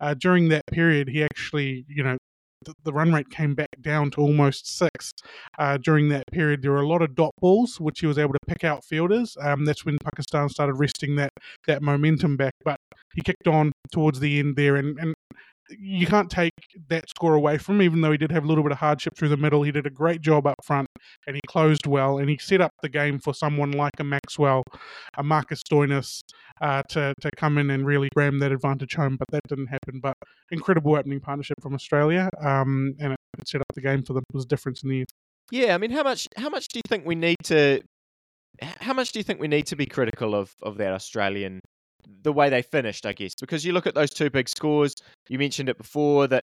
uh, 0.00 0.14
during 0.14 0.48
that 0.48 0.66
period, 0.66 1.08
he 1.08 1.22
actually 1.22 1.84
you 1.88 2.02
know 2.02 2.16
the, 2.64 2.74
the 2.84 2.92
run 2.92 3.12
rate 3.12 3.30
came 3.30 3.54
back 3.54 3.70
down 3.80 4.10
to 4.12 4.20
almost 4.20 4.76
six. 4.76 5.12
Uh, 5.58 5.78
during 5.78 6.08
that 6.10 6.24
period, 6.32 6.62
there 6.62 6.72
were 6.72 6.82
a 6.82 6.88
lot 6.88 7.02
of 7.02 7.14
dot 7.14 7.32
balls, 7.40 7.80
which 7.80 8.00
he 8.00 8.06
was 8.06 8.18
able 8.18 8.32
to 8.32 8.38
pick 8.46 8.64
out 8.64 8.84
fielders. 8.84 9.36
Um, 9.40 9.64
that's 9.64 9.84
when 9.84 9.98
Pakistan 9.98 10.48
started 10.48 10.74
resting 10.74 11.16
that 11.16 11.30
that 11.66 11.82
momentum 11.82 12.36
back. 12.36 12.52
But 12.64 12.78
he 13.14 13.22
kicked 13.22 13.48
on 13.48 13.72
towards 13.92 14.20
the 14.20 14.38
end 14.38 14.56
there, 14.56 14.76
and, 14.76 14.98
and 14.98 15.14
you 15.78 16.06
can't 16.06 16.30
take 16.30 16.52
that 16.88 17.08
score 17.08 17.34
away 17.34 17.58
from 17.58 17.76
him, 17.76 17.82
even 17.82 18.00
though 18.00 18.12
he 18.12 18.18
did 18.18 18.30
have 18.30 18.44
a 18.44 18.46
little 18.46 18.62
bit 18.62 18.72
of 18.72 18.78
hardship 18.78 19.16
through 19.16 19.28
the 19.28 19.36
middle. 19.36 19.62
He 19.62 19.72
did 19.72 19.86
a 19.86 19.90
great 19.90 20.20
job 20.20 20.46
up 20.46 20.56
front 20.64 20.88
and 21.26 21.36
he 21.36 21.40
closed 21.46 21.86
well 21.86 22.18
and 22.18 22.28
he 22.28 22.38
set 22.38 22.60
up 22.60 22.72
the 22.82 22.88
game 22.88 23.18
for 23.18 23.34
someone 23.34 23.72
like 23.72 23.98
a 23.98 24.04
Maxwell, 24.04 24.62
a 25.16 25.22
Marcus 25.22 25.62
Stoinis, 25.62 26.20
uh, 26.60 26.82
to, 26.90 27.14
to 27.20 27.30
come 27.36 27.58
in 27.58 27.70
and 27.70 27.86
really 27.86 28.08
ram 28.16 28.38
that 28.40 28.52
advantage 28.52 28.94
home, 28.94 29.16
but 29.16 29.28
that 29.30 29.42
didn't 29.48 29.68
happen. 29.68 30.00
But 30.00 30.16
incredible 30.50 30.96
opening 30.96 31.20
partnership 31.20 31.56
from 31.62 31.74
Australia 31.74 32.28
um, 32.42 32.94
and 32.98 33.12
it, 33.12 33.18
set 33.46 33.60
up 33.60 33.66
the 33.74 33.80
game 33.80 34.02
for 34.02 34.12
them. 34.12 34.24
It 34.28 34.34
was 34.34 34.44
a 34.44 34.48
difference 34.48 34.82
in 34.82 34.90
the 34.90 34.98
end. 34.98 35.08
Yeah, 35.50 35.74
I 35.74 35.78
mean, 35.78 35.90
how 35.90 36.02
much 36.02 36.28
how 36.36 36.48
much 36.48 36.68
do 36.68 36.78
you 36.78 36.82
think 36.88 37.04
we 37.04 37.14
need 37.14 37.38
to 37.44 37.80
how 38.62 38.92
much 38.92 39.12
do 39.12 39.18
you 39.18 39.22
think 39.24 39.40
we 39.40 39.48
need 39.48 39.66
to 39.66 39.76
be 39.76 39.86
critical 39.86 40.34
of 40.34 40.52
of 40.62 40.76
that 40.76 40.92
Australian 40.92 41.60
the 42.22 42.32
way 42.32 42.48
they 42.48 42.62
finished, 42.62 43.06
I 43.06 43.12
guess, 43.12 43.34
because 43.40 43.64
you 43.64 43.72
look 43.72 43.86
at 43.86 43.94
those 43.94 44.10
two 44.10 44.30
big 44.30 44.48
scores. 44.48 44.94
You 45.28 45.38
mentioned 45.38 45.68
it 45.68 45.78
before 45.78 46.26
that 46.28 46.44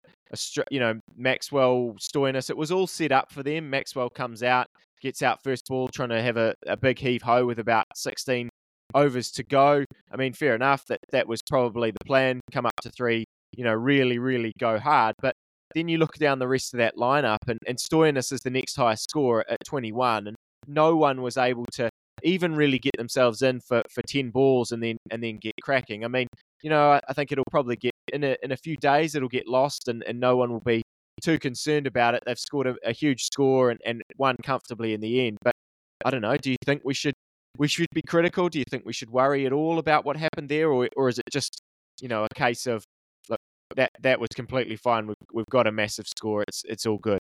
you 0.71 0.81
know 0.81 0.99
Maxwell 1.17 1.95
Stoinis. 1.99 2.51
It 2.51 2.57
was 2.57 2.71
all 2.71 2.87
set 2.87 3.13
up 3.13 3.33
for 3.33 3.43
them. 3.43 3.71
Maxwell 3.71 4.11
comes 4.11 4.43
out, 4.43 4.67
gets 5.01 5.23
out 5.23 5.43
first 5.43 5.67
ball, 5.69 5.89
trying 5.89 6.11
to 6.11 6.23
have 6.23 6.37
a, 6.37 6.55
a 6.67 6.77
big 6.77 6.99
heave 6.99 7.23
ho 7.23 7.47
with 7.47 7.59
about 7.59 7.87
16 7.95 8.49
overs 8.95 9.31
to 9.33 9.43
go. 9.43 9.85
I 10.13 10.17
mean, 10.17 10.33
fair 10.33 10.55
enough 10.55 10.85
that 10.87 11.01
that 11.11 11.29
was 11.29 11.41
probably 11.43 11.91
the 11.91 12.05
plan. 12.07 12.41
Come 12.53 12.67
up 12.67 12.81
to 12.83 12.91
three, 12.91 13.25
you 13.57 13.65
know, 13.65 13.75
really, 13.75 14.19
really 14.19 14.53
go 14.59 14.79
hard. 14.79 15.15
But 15.21 15.35
then 15.75 15.89
you 15.89 15.99
look 15.99 16.15
down 16.15 16.39
the 16.39 16.49
rest 16.49 16.73
of 16.75 16.79
that 16.79 16.97
lineup, 16.97 17.39
and, 17.49 17.59
and 17.67 17.79
Stoinis 17.79 18.33
is 18.33 18.41
the 18.41 18.51
next 18.51 18.77
highest 18.77 19.11
score 19.11 19.45
at 19.49 19.59
21, 19.65 20.29
and 20.29 20.37
no 20.67 20.97
one 20.97 21.23
was 21.23 21.37
able 21.37 21.67
to 21.73 21.91
even 22.25 22.55
really 22.55 22.79
get 22.79 22.97
themselves 22.97 23.43
in 23.43 23.61
for, 23.61 23.83
for 23.91 24.03
10 24.03 24.31
balls 24.31 24.73
and 24.73 24.83
then 24.83 24.97
and 25.11 25.23
then 25.23 25.37
get 25.37 25.53
cracking. 25.63 26.05
I 26.05 26.09
mean, 26.09 26.27
you 26.63 26.71
know, 26.71 26.93
I, 26.93 27.01
I 27.09 27.13
think 27.13 27.31
it'll 27.31 27.45
probably 27.51 27.77
get 27.77 27.93
in 28.13 28.25
a, 28.25 28.37
in 28.43 28.53
a 28.53 28.57
few 28.57 28.77
days, 28.77 29.15
it'll 29.15 29.29
get 29.29 29.47
lost 29.47 29.89
and, 29.89 30.03
and 30.05 30.19
no 30.19 30.37
one 30.37 30.51
will 30.51 30.61
be 30.61 30.83
too 31.23 31.39
concerned 31.39 31.87
about 31.87 32.15
it. 32.15 32.23
They've 32.27 32.39
scored 32.39 32.67
a, 32.67 32.77
a 32.85 32.93
huge 32.93 33.25
score 33.25 33.71
and, 33.71 33.81
and 33.85 34.03
won 34.17 34.37
comfortably 34.43 34.95
in 34.95 35.01
the 35.01 35.27
end. 35.27 35.39
But 35.43 35.55
I 36.05 36.11
don't 36.11 36.23
know. 36.23 36.37
Do 36.37 36.51
you 36.51 36.57
think 36.65 36.83
we 36.85 36.95
should 36.95 37.15
we 37.57 37.69
should 37.69 37.89
be 37.95 38.03
critical? 38.03 38.49
Do 38.49 38.59
you 38.59 38.65
think 38.69 38.85
we 38.85 38.93
should 38.93 39.11
worry 39.11 39.47
at 39.47 39.53
all 39.53 39.79
about 39.79 40.05
what 40.05 40.17
happened 40.17 40.49
there, 40.49 40.71
or 40.71 40.89
or 40.97 41.09
is 41.09 41.19
it 41.19 41.25
just 41.31 41.61
you 42.01 42.09
know 42.09 42.25
a 42.25 42.35
case 42.35 42.67
of 42.67 42.85
look 43.29 43.39
that 43.77 43.91
that 44.01 44.21
was 44.21 44.29
completely 44.35 44.77
fine. 44.77 45.07
We've 45.07 45.17
we've 45.33 45.51
got 45.51 45.67
a 45.67 45.73
massive 45.73 46.07
score. 46.07 46.45
It's 46.49 46.63
it's 46.67 46.87
all 46.87 46.99
good. 46.99 47.19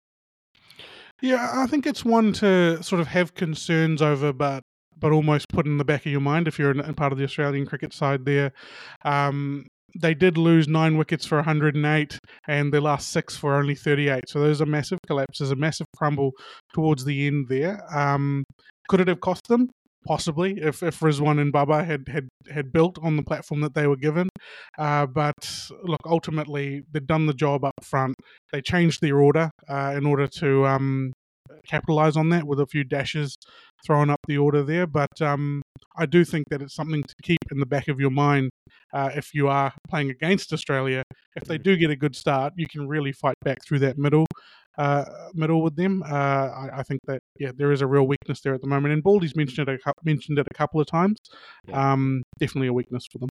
Yeah, 1.21 1.51
I 1.53 1.67
think 1.67 1.85
it's 1.85 2.03
one 2.03 2.33
to 2.33 2.81
sort 2.83 2.99
of 2.99 3.07
have 3.07 3.33
concerns 3.35 4.01
over, 4.01 4.33
but 4.33 4.63
but 5.03 5.11
almost 5.11 5.49
put 5.49 5.65
in 5.65 5.77
the 5.77 5.83
back 5.83 6.05
of 6.05 6.11
your 6.13 6.21
mind 6.21 6.47
if 6.47 6.57
you're 6.57 6.71
in, 6.71 6.93
part 6.93 7.11
of 7.11 7.17
the 7.17 7.25
Australian 7.25 7.65
cricket 7.65 7.93
side 7.93 8.23
there. 8.23 8.53
Um, 9.03 9.67
they 9.99 10.13
did 10.13 10.37
lose 10.37 10.69
nine 10.69 10.97
wickets 10.97 11.25
for 11.25 11.35
108 11.39 12.17
and 12.47 12.73
their 12.73 12.79
last 12.79 13.11
six 13.11 13.35
for 13.35 13.55
only 13.55 13.75
38. 13.75 14.23
So 14.29 14.39
those 14.39 14.61
are 14.61 14.65
massive 14.65 14.99
collapses, 15.05 15.51
a 15.51 15.57
massive 15.57 15.87
crumble 15.97 16.31
towards 16.73 17.03
the 17.03 17.27
end 17.27 17.47
there. 17.49 17.83
Um, 17.93 18.45
could 18.87 19.01
it 19.01 19.09
have 19.09 19.19
cost 19.19 19.49
them? 19.49 19.69
Possibly, 20.05 20.57
if, 20.61 20.81
if 20.81 21.01
Rizwan 21.01 21.39
and 21.39 21.51
Babar 21.51 21.83
had, 21.83 22.07
had, 22.07 22.29
had 22.49 22.71
built 22.71 22.97
on 23.01 23.17
the 23.17 23.23
platform 23.23 23.59
that 23.59 23.73
they 23.73 23.87
were 23.87 23.97
given. 23.97 24.29
Uh, 24.77 25.05
but 25.05 25.69
look, 25.83 26.01
ultimately, 26.05 26.83
they've 26.91 27.05
done 27.05 27.25
the 27.25 27.33
job 27.33 27.65
up 27.65 27.73
front. 27.81 28.15
They 28.53 28.61
changed 28.61 29.01
their 29.01 29.19
order 29.19 29.51
uh, 29.69 29.93
in 29.97 30.05
order 30.05 30.27
to 30.27 30.65
um, 30.65 31.13
capitalize 31.67 32.15
on 32.17 32.29
that 32.29 32.45
with 32.45 32.59
a 32.59 32.65
few 32.65 32.83
dashes 32.83 33.35
thrown 33.85 34.09
up 34.09 34.19
the 34.27 34.37
order 34.37 34.63
there. 34.63 34.87
But 34.87 35.21
um, 35.21 35.61
I 35.97 36.05
do 36.05 36.23
think 36.23 36.49
that 36.49 36.61
it's 36.61 36.75
something 36.75 37.03
to 37.03 37.15
keep 37.23 37.39
in 37.51 37.59
the 37.59 37.65
back 37.65 37.87
of 37.87 37.99
your 37.99 38.11
mind 38.11 38.49
uh, 38.93 39.11
if 39.15 39.33
you 39.33 39.47
are 39.47 39.73
playing 39.89 40.09
against 40.09 40.53
Australia. 40.53 41.03
If 41.35 41.45
they 41.45 41.57
mm. 41.57 41.63
do 41.63 41.77
get 41.77 41.89
a 41.89 41.95
good 41.95 42.15
start, 42.15 42.53
you 42.57 42.67
can 42.67 42.87
really 42.87 43.11
fight 43.11 43.35
back 43.43 43.57
through 43.65 43.79
that 43.79 43.97
middle. 43.97 44.25
Uh, 44.77 45.05
middle 45.35 45.61
with 45.61 45.75
them, 45.75 46.01
uh, 46.03 46.15
I, 46.15 46.69
I, 46.77 46.83
think 46.83 46.99
that 47.05 47.19
yeah, 47.39 47.51
there 47.55 47.71
is 47.71 47.81
a 47.81 47.87
real 47.87 48.07
weakness 48.07 48.41
there 48.41 48.55
at 48.55 48.61
the 48.61 48.67
moment, 48.67 48.91
and 48.91 49.03
Baldy's 49.03 49.35
mentioned 49.35 49.69
it 49.69 49.79
a, 49.85 49.93
mentioned 50.03 50.39
it 50.39 50.47
a 50.49 50.53
couple 50.55 50.81
of 50.81 50.87
times. 50.87 51.17
Um, 51.71 52.23
definitely 52.39 52.69
a 52.69 52.73
weakness 52.73 53.05
for 53.11 53.19
them. 53.19 53.29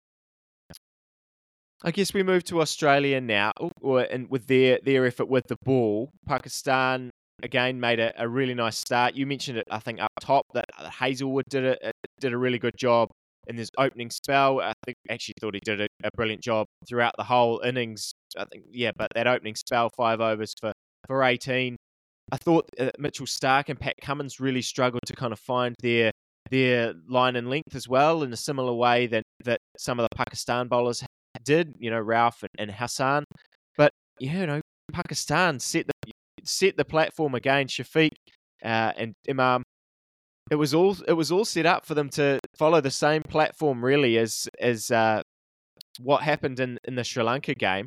I 1.83 1.91
guess 1.91 2.15
we 2.15 2.23
move 2.23 2.45
to 2.45 2.63
Australia 2.63 3.21
now, 3.21 3.53
and 3.85 4.31
with 4.31 4.47
their 4.47 4.79
their 4.83 5.05
effort 5.05 5.29
with 5.29 5.45
the 5.49 5.57
ball, 5.63 6.11
Pakistan 6.27 7.11
again 7.43 7.81
made 7.81 8.01
a, 8.01 8.13
a 8.23 8.29
really 8.29 8.55
nice 8.55 8.79
start. 8.79 9.15
You 9.15 9.27
mentioned 9.27 9.59
it, 9.59 9.67
I 9.71 9.79
think, 9.79 10.01
up 10.01 10.11
top 10.21 10.47
that 10.55 10.67
Hazlewood 10.77 11.45
did 11.49 11.65
a, 11.65 11.93
did 12.21 12.33
a 12.33 12.39
really 12.39 12.59
good 12.59 12.77
job 12.77 13.11
in 13.47 13.57
his 13.57 13.71
opening 13.79 14.11
spell. 14.11 14.61
I 14.61 14.73
think 14.85 14.97
actually 15.11 15.35
thought 15.41 15.55
he 15.55 15.61
did 15.65 15.81
a, 15.81 15.87
a, 16.05 16.11
brilliant 16.17 16.43
job 16.43 16.67
throughout 16.89 17.13
the 17.17 17.25
whole 17.25 17.61
innings. 17.61 18.13
I 18.37 18.45
think 18.47 18.65
yeah, 18.71 18.91
but 18.97 19.09
that 19.15 19.27
opening 19.27 19.55
spell, 19.55 19.91
five 19.97 20.21
overs 20.21 20.55
for 20.61 20.73
for 21.07 21.23
18. 21.23 21.77
I 22.33 22.37
thought 22.39 22.69
uh, 22.79 22.91
Mitchell 22.99 23.27
Starc 23.27 23.69
and 23.69 23.79
Pat 23.79 23.95
Cummins 24.03 24.41
really 24.41 24.63
struggled 24.63 25.03
to 25.07 25.15
kind 25.15 25.33
of 25.33 25.39
find 25.39 25.77
their 25.81 26.11
their 26.51 26.95
line 27.09 27.37
and 27.37 27.49
length 27.49 27.75
as 27.75 27.89
well 27.89 28.23
in 28.23 28.33
a 28.33 28.37
similar 28.37 28.73
way 28.73 29.07
that 29.07 29.23
that 29.45 29.61
some 29.79 29.99
of 30.01 30.09
the 30.09 30.17
Pakistan 30.17 30.69
bowlers 30.69 31.05
did. 31.45 31.75
You 31.79 31.91
know, 31.91 32.03
Rauf 32.03 32.43
and, 32.43 32.51
and 32.59 32.71
Hassan. 32.71 33.25
But 33.77 33.93
yeah, 34.19 34.41
you 34.41 34.47
know, 34.47 34.61
Pakistan 34.93 35.61
set 35.61 35.87
the 35.87 35.93
set 36.47 36.77
the 36.77 36.85
platform 36.85 37.35
again. 37.35 37.67
Shafique 37.67 38.17
uh, 38.65 38.93
and 38.97 39.15
Imam. 39.29 39.63
It 40.51 40.57
was 40.57 40.75
all 40.75 40.97
it 41.09 41.15
was 41.15 41.33
all 41.33 41.45
set 41.45 41.67
up 41.67 41.87
for 41.87 41.95
them 41.95 42.09
to 42.11 42.39
follow 42.57 42.81
the 42.81 42.91
same 42.91 43.23
platform 43.23 43.85
really 43.85 44.17
as 44.17 44.49
as 44.61 44.91
uh, 44.91 45.23
what 46.01 46.23
happened 46.23 46.61
in, 46.61 46.79
in 46.85 46.95
the 46.95 47.05
Sri 47.05 47.23
Lanka 47.23 47.55
game. 47.55 47.87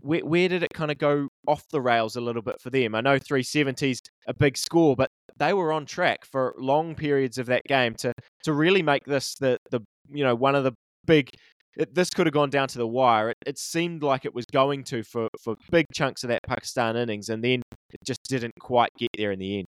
Where, 0.00 0.24
where 0.24 0.48
did 0.48 0.62
it 0.62 0.70
kind 0.72 0.92
of 0.92 0.98
go 0.98 1.28
off 1.46 1.64
the 1.72 1.80
rails 1.80 2.14
a 2.14 2.20
little 2.20 2.40
bit 2.40 2.60
for 2.60 2.70
them? 2.70 2.94
I 2.94 3.00
know 3.00 3.18
370s 3.18 3.98
a 4.28 4.34
big 4.34 4.56
score, 4.56 4.94
but 4.94 5.10
they 5.36 5.52
were 5.52 5.72
on 5.72 5.86
track 5.86 6.24
for 6.24 6.54
long 6.56 6.94
periods 6.94 7.36
of 7.36 7.46
that 7.46 7.64
game 7.64 7.94
to 7.96 8.12
to 8.44 8.52
really 8.52 8.82
make 8.82 9.04
this 9.04 9.34
the 9.34 9.58
the 9.70 9.80
you 10.08 10.24
know 10.24 10.34
one 10.34 10.54
of 10.54 10.64
the 10.64 10.72
big 11.06 11.30
it, 11.76 11.94
this 11.94 12.10
could 12.10 12.26
have 12.26 12.34
gone 12.34 12.50
down 12.50 12.68
to 12.68 12.78
the 12.78 12.86
wire. 12.86 13.30
It, 13.30 13.36
it, 13.46 13.58
seemed 13.58 14.02
like 14.02 14.24
it 14.24 14.34
was 14.34 14.44
going 14.52 14.82
to 14.84 15.04
for, 15.04 15.28
for 15.40 15.54
big 15.70 15.86
chunks 15.94 16.24
of 16.24 16.28
that 16.28 16.42
Pakistan 16.42 16.96
innings, 16.96 17.28
and 17.28 17.42
then 17.42 17.62
it 17.92 18.00
just 18.04 18.22
didn't 18.24 18.54
quite 18.60 18.90
get 18.98 19.10
there 19.16 19.32
in 19.32 19.38
the 19.38 19.58
end. 19.58 19.66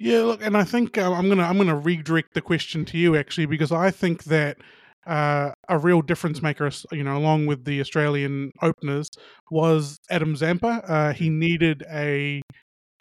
Yeah, 0.00 0.22
look, 0.22 0.42
and 0.42 0.56
I 0.56 0.64
think 0.64 0.98
uh, 0.98 1.12
I'm 1.12 1.28
gonna 1.28 1.44
I'm 1.44 1.58
gonna 1.58 1.76
redirect 1.76 2.34
the 2.34 2.40
question 2.40 2.84
to 2.86 2.98
you 2.98 3.16
actually 3.16 3.46
because 3.46 3.70
I 3.70 3.90
think 3.90 4.24
that 4.24 4.58
uh, 5.06 5.52
a 5.68 5.78
real 5.78 6.02
difference 6.02 6.42
maker, 6.42 6.70
you 6.90 7.04
know, 7.04 7.16
along 7.16 7.46
with 7.46 7.64
the 7.64 7.80
Australian 7.80 8.50
openers, 8.62 9.08
was 9.50 9.98
Adam 10.10 10.34
Zampa. 10.34 10.82
Uh, 10.86 11.12
he 11.12 11.30
needed 11.30 11.84
a 11.90 12.42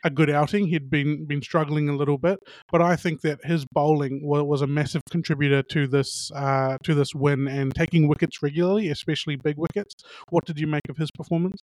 a 0.04 0.10
good 0.10 0.30
outing. 0.30 0.68
He'd 0.68 0.90
been 0.90 1.26
been 1.26 1.42
struggling 1.42 1.90
a 1.90 1.96
little 1.96 2.18
bit, 2.18 2.40
but 2.72 2.82
I 2.82 2.96
think 2.96 3.22
that 3.22 3.40
his 3.44 3.66
bowling 3.66 4.22
was, 4.24 4.44
was 4.44 4.62
a 4.62 4.68
massive 4.68 5.02
contributor 5.10 5.64
to 5.64 5.88
this 5.88 6.32
uh, 6.36 6.78
to 6.84 6.94
this 6.94 7.16
win 7.16 7.48
and 7.48 7.74
taking 7.74 8.08
wickets 8.08 8.44
regularly, 8.44 8.90
especially 8.90 9.36
big 9.38 9.58
wickets. 9.58 9.96
What 10.30 10.46
did 10.46 10.60
you 10.60 10.68
make 10.68 10.90
of 10.90 10.98
his 10.98 11.10
performance? 11.12 11.62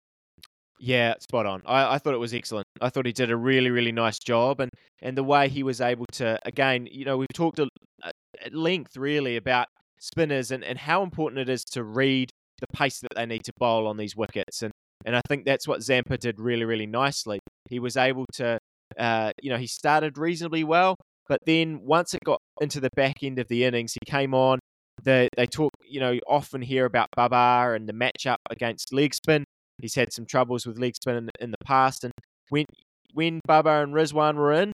Yeah, 0.79 1.15
spot 1.19 1.45
on. 1.45 1.61
I, 1.65 1.95
I 1.95 1.97
thought 1.97 2.13
it 2.13 2.17
was 2.19 2.33
excellent. 2.33 2.65
I 2.79 2.89
thought 2.89 3.05
he 3.05 3.11
did 3.11 3.31
a 3.31 3.35
really, 3.35 3.69
really 3.69 3.91
nice 3.91 4.17
job, 4.17 4.61
and 4.61 4.71
and 5.01 5.17
the 5.17 5.23
way 5.23 5.49
he 5.49 5.61
was 5.63 5.81
able 5.81 6.05
to, 6.13 6.39
again, 6.45 6.87
you 6.89 7.05
know, 7.05 7.17
we've 7.17 7.27
talked 7.33 7.59
at 7.59 8.53
length 8.53 8.95
really 8.97 9.35
about 9.35 9.67
spinners 9.99 10.51
and, 10.51 10.63
and 10.63 10.77
how 10.77 11.03
important 11.03 11.39
it 11.41 11.49
is 11.49 11.63
to 11.63 11.83
read 11.83 12.29
the 12.61 12.67
pace 12.73 12.99
that 13.01 13.09
they 13.15 13.25
need 13.25 13.43
to 13.45 13.51
bowl 13.57 13.87
on 13.87 13.97
these 13.97 14.15
wickets, 14.15 14.61
and 14.63 14.71
and 15.05 15.15
I 15.17 15.21
think 15.27 15.45
that's 15.45 15.67
what 15.67 15.81
Zampa 15.83 16.17
did 16.17 16.39
really, 16.39 16.65
really 16.65 16.87
nicely. 16.87 17.39
He 17.69 17.79
was 17.79 17.97
able 17.97 18.25
to, 18.33 18.57
uh, 18.97 19.31
you 19.41 19.49
know, 19.49 19.57
he 19.57 19.67
started 19.67 20.17
reasonably 20.17 20.63
well, 20.63 20.95
but 21.27 21.39
then 21.45 21.81
once 21.83 22.13
it 22.13 22.21
got 22.25 22.39
into 22.61 22.79
the 22.79 22.89
back 22.95 23.17
end 23.23 23.39
of 23.39 23.47
the 23.49 23.65
innings, 23.65 23.93
he 23.93 24.09
came 24.09 24.33
on. 24.33 24.59
The, 25.03 25.29
they 25.37 25.45
talk, 25.45 25.71
you 25.81 26.01
know, 26.01 26.19
often 26.27 26.61
hear 26.61 26.85
about 26.85 27.07
Babar 27.15 27.75
and 27.75 27.87
the 27.87 27.93
matchup 27.93 28.37
against 28.49 28.93
leg 28.93 29.13
spin. 29.15 29.45
He's 29.79 29.95
had 29.95 30.11
some 30.13 30.25
troubles 30.25 30.65
with 30.65 30.77
leg 30.77 30.95
spin 30.95 31.15
in, 31.15 31.29
in 31.39 31.51
the 31.51 31.65
past, 31.65 32.03
and 32.03 32.13
when 32.49 32.65
when 33.13 33.39
Babar 33.47 33.83
and 33.83 33.93
Rizwan 33.93 34.35
were 34.35 34.51
in, 34.51 34.71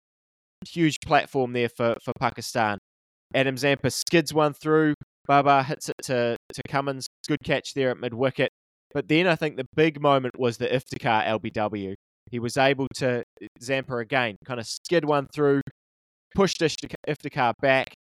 huge 0.68 1.00
platform 1.01 1.53
there 1.53 1.70
for, 1.70 1.96
for 2.03 2.13
Pakistan. 2.20 2.77
Adam 3.34 3.58
Zampa 3.58 3.91
skids 3.91 4.34
one 4.34 4.53
through. 4.53 4.94
Babar 5.27 5.63
hits 5.63 5.89
it 5.89 5.96
to, 6.03 6.36
to 6.53 6.62
Cummins. 6.68 7.08
Good 7.27 7.39
catch 7.44 7.74
there 7.74 7.91
at 7.91 8.00
mid 8.00 8.13
wicket. 8.13 8.50
But 8.94 9.08
then 9.08 9.27
I 9.27 9.36
think 9.36 9.58
the 9.58 9.68
big 9.75 10.01
moment 10.01 10.39
was 10.39 10.58
the 10.58 10.68
Iftikhar 10.68 11.27
LBW. 11.27 11.94
He 12.32 12.39
was 12.39 12.58
able 12.58 12.88
to, 12.96 13.24
Zampa 13.62 13.98
again, 13.98 14.36
kind 14.46 14.60
of 14.60 14.65
skid 14.65 15.06
one 15.06 15.27
through, 15.34 15.62
pushed 16.36 16.60
Iftikhar 16.60 17.53
back, 17.62 17.94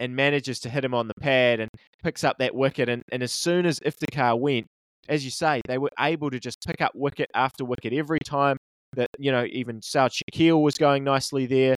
and 0.00 0.14
manages 0.14 0.60
to 0.60 0.70
hit 0.70 0.84
him 0.84 0.94
on 0.94 1.08
the 1.08 1.14
pad 1.20 1.60
and 1.60 1.70
picks 2.02 2.24
up 2.24 2.36
that 2.38 2.54
wicket. 2.54 2.88
And, 2.88 3.02
and 3.10 3.22
as 3.22 3.32
soon 3.32 3.64
as 3.64 3.80
Iftikhar 3.80 4.38
went, 4.38 4.66
as 5.08 5.24
you 5.24 5.30
say, 5.30 5.60
they 5.66 5.78
were 5.78 5.90
able 5.98 6.30
to 6.30 6.40
just 6.40 6.58
pick 6.66 6.80
up 6.80 6.92
wicket 6.94 7.30
after 7.34 7.64
wicket 7.64 7.92
every 7.92 8.18
time 8.24 8.56
that, 8.94 9.08
you 9.18 9.32
know, 9.32 9.44
even 9.50 9.80
Saud 9.80 10.12
Shakeel 10.12 10.62
was 10.62 10.76
going 10.76 11.04
nicely 11.04 11.46
there 11.46 11.74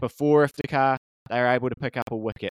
before 0.00 0.46
Iftikhar, 0.46 0.96
they 1.30 1.40
were 1.40 1.48
able 1.48 1.68
to 1.68 1.76
pick 1.76 1.96
up 1.96 2.04
a 2.10 2.16
wicket. 2.16 2.50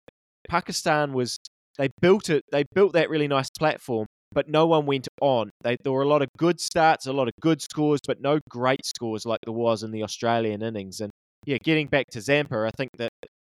Pakistan 0.48 1.12
was, 1.12 1.38
they 1.78 1.88
built 2.00 2.30
it, 2.30 2.42
they 2.52 2.64
built 2.74 2.92
that 2.92 3.10
really 3.10 3.28
nice 3.28 3.48
platform, 3.50 4.06
but 4.32 4.48
no 4.48 4.66
one 4.66 4.86
went 4.86 5.08
on. 5.20 5.50
They, 5.62 5.76
there 5.82 5.92
were 5.92 6.02
a 6.02 6.08
lot 6.08 6.22
of 6.22 6.28
good 6.38 6.60
starts, 6.60 7.06
a 7.06 7.12
lot 7.12 7.28
of 7.28 7.34
good 7.40 7.62
scores, 7.62 8.00
but 8.06 8.20
no 8.20 8.38
great 8.48 8.84
scores 8.84 9.26
like 9.26 9.40
there 9.44 9.52
was 9.52 9.82
in 9.82 9.90
the 9.90 10.02
Australian 10.02 10.62
innings. 10.62 11.00
And 11.00 11.10
yeah, 11.46 11.58
getting 11.62 11.86
back 11.86 12.06
to 12.12 12.20
Zampa, 12.20 12.66
I 12.66 12.70
think 12.76 12.90
that 12.98 13.10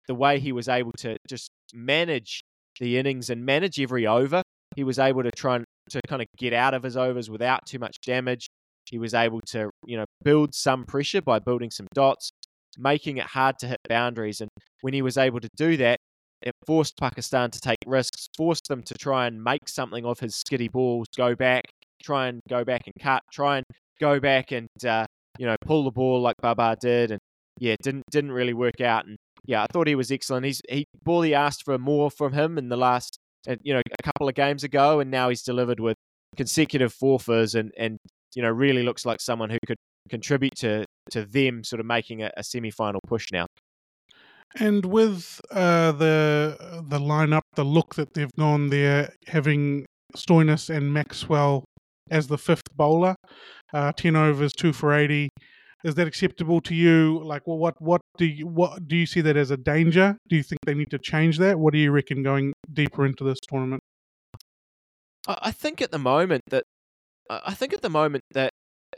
the 0.07 0.15
way 0.15 0.39
he 0.39 0.51
was 0.51 0.67
able 0.67 0.91
to 1.00 1.17
just 1.27 1.50
manage 1.74 2.41
the 2.79 2.98
innings 2.98 3.29
and 3.29 3.45
manage 3.45 3.79
every 3.79 4.05
over, 4.05 4.41
he 4.75 4.84
was 4.84 5.00
able 5.00 5.24
to 5.24 5.31
try 5.31 5.55
and 5.55 5.65
to 5.89 6.01
kind 6.07 6.21
of 6.21 6.27
get 6.37 6.53
out 6.53 6.73
of 6.73 6.83
his 6.83 6.97
overs 6.97 7.29
without 7.29 7.65
too 7.65 7.79
much 7.79 7.97
damage. 8.05 8.49
He 8.85 8.99
was 8.99 9.13
able 9.13 9.41
to, 9.47 9.69
you 9.85 9.97
know, 9.97 10.05
build 10.23 10.53
some 10.53 10.85
pressure 10.85 11.21
by 11.21 11.39
building 11.39 11.71
some 11.71 11.87
dots, 11.93 12.29
making 12.77 13.17
it 13.17 13.25
hard 13.25 13.57
to 13.59 13.67
hit 13.67 13.79
boundaries. 13.89 14.41
And 14.41 14.49
when 14.81 14.93
he 14.93 15.01
was 15.01 15.17
able 15.17 15.39
to 15.39 15.49
do 15.55 15.77
that, 15.77 15.99
it 16.41 16.53
forced 16.67 16.97
Pakistan 16.97 17.49
to 17.51 17.59
take 17.59 17.77
risks, 17.87 18.27
forced 18.37 18.67
them 18.67 18.83
to 18.83 18.93
try 18.93 19.25
and 19.25 19.43
make 19.43 19.67
something 19.67 20.05
of 20.05 20.19
his 20.19 20.35
skiddy 20.35 20.67
balls, 20.67 21.07
go 21.17 21.35
back, 21.35 21.63
try 22.03 22.27
and 22.27 22.39
go 22.47 22.63
back 22.63 22.83
and 22.85 22.93
cut, 23.01 23.23
try 23.31 23.57
and 23.57 23.65
go 23.99 24.19
back 24.19 24.51
and 24.51 24.67
uh, 24.85 25.05
you 25.39 25.45
know 25.45 25.55
pull 25.65 25.83
the 25.83 25.91
ball 25.91 26.21
like 26.21 26.35
Babar 26.41 26.75
did, 26.75 27.11
and 27.11 27.19
yeah, 27.59 27.75
didn't 27.81 28.03
didn't 28.11 28.31
really 28.31 28.53
work 28.53 28.81
out. 28.81 29.05
And 29.05 29.17
yeah, 29.45 29.63
I 29.63 29.67
thought 29.71 29.87
he 29.87 29.95
was 29.95 30.11
excellent. 30.11 30.45
He's 30.45 30.61
he 30.69 30.85
Baldy 31.03 31.33
asked 31.33 31.63
for 31.63 31.77
more 31.77 32.11
from 32.11 32.33
him 32.33 32.57
in 32.57 32.69
the 32.69 32.77
last 32.77 33.17
uh, 33.47 33.55
you 33.61 33.73
know 33.73 33.81
a 33.99 34.03
couple 34.03 34.27
of 34.27 34.35
games 34.35 34.63
ago, 34.63 34.99
and 34.99 35.11
now 35.11 35.29
he's 35.29 35.41
delivered 35.41 35.79
with 35.79 35.95
consecutive 36.35 36.93
forfers 36.93 37.55
and 37.55 37.71
and 37.77 37.97
you 38.35 38.41
know 38.41 38.49
really 38.49 38.83
looks 38.83 39.05
like 39.05 39.21
someone 39.21 39.49
who 39.49 39.59
could 39.65 39.77
contribute 40.09 40.55
to 40.55 40.85
to 41.11 41.25
them 41.25 41.63
sort 41.63 41.79
of 41.79 41.85
making 41.85 42.21
a, 42.21 42.31
a 42.37 42.43
semi 42.43 42.71
final 42.71 43.01
push 43.07 43.27
now. 43.31 43.45
And 44.57 44.85
with 44.85 45.41
uh, 45.51 45.91
the 45.91 46.83
the 46.87 46.99
lineup, 46.99 47.41
the 47.55 47.65
look 47.65 47.95
that 47.95 48.13
they've 48.13 48.31
gone 48.37 48.69
there, 48.69 49.13
having 49.27 49.85
Stoinis 50.15 50.73
and 50.73 50.93
Maxwell 50.93 51.65
as 52.09 52.27
the 52.27 52.37
fifth 52.37 52.67
bowler, 52.75 53.15
uh, 53.73 53.91
ten 53.93 54.15
overs, 54.15 54.53
two 54.53 54.71
for 54.71 54.93
eighty. 54.93 55.29
Is 55.85 55.93
that 55.95 56.07
acceptable 56.07 56.61
to 56.61 56.73
you? 56.73 57.21
Like, 57.23 57.45
well, 57.45 57.59
what 57.59 57.79
what 57.79 58.01
do 58.17 58.25
you 58.25 58.47
what 58.47 58.87
do 58.87 58.95
you 58.95 59.05
see 59.05 59.21
that 59.21 59.37
as 59.37 59.51
a 59.51 59.57
danger? 59.57 60.17
Do 60.27 60.35
you 60.35 60.41
think 60.41 60.57
they 60.65 60.73
need 60.73 60.89
to 60.89 60.97
change 60.97 61.37
that? 61.37 61.59
What 61.59 61.73
do 61.73 61.79
you 61.79 61.91
reckon 61.91 62.23
going 62.23 62.53
deeper 62.73 63.05
into 63.05 63.23
this 63.23 63.37
tournament? 63.47 63.83
I 65.27 65.51
think 65.51 65.83
at 65.83 65.91
the 65.91 65.99
moment 65.99 66.41
that 66.49 66.63
I 67.29 67.53
think 67.53 67.71
at 67.71 67.83
the 67.83 67.89
moment 67.91 68.23
that 68.31 68.49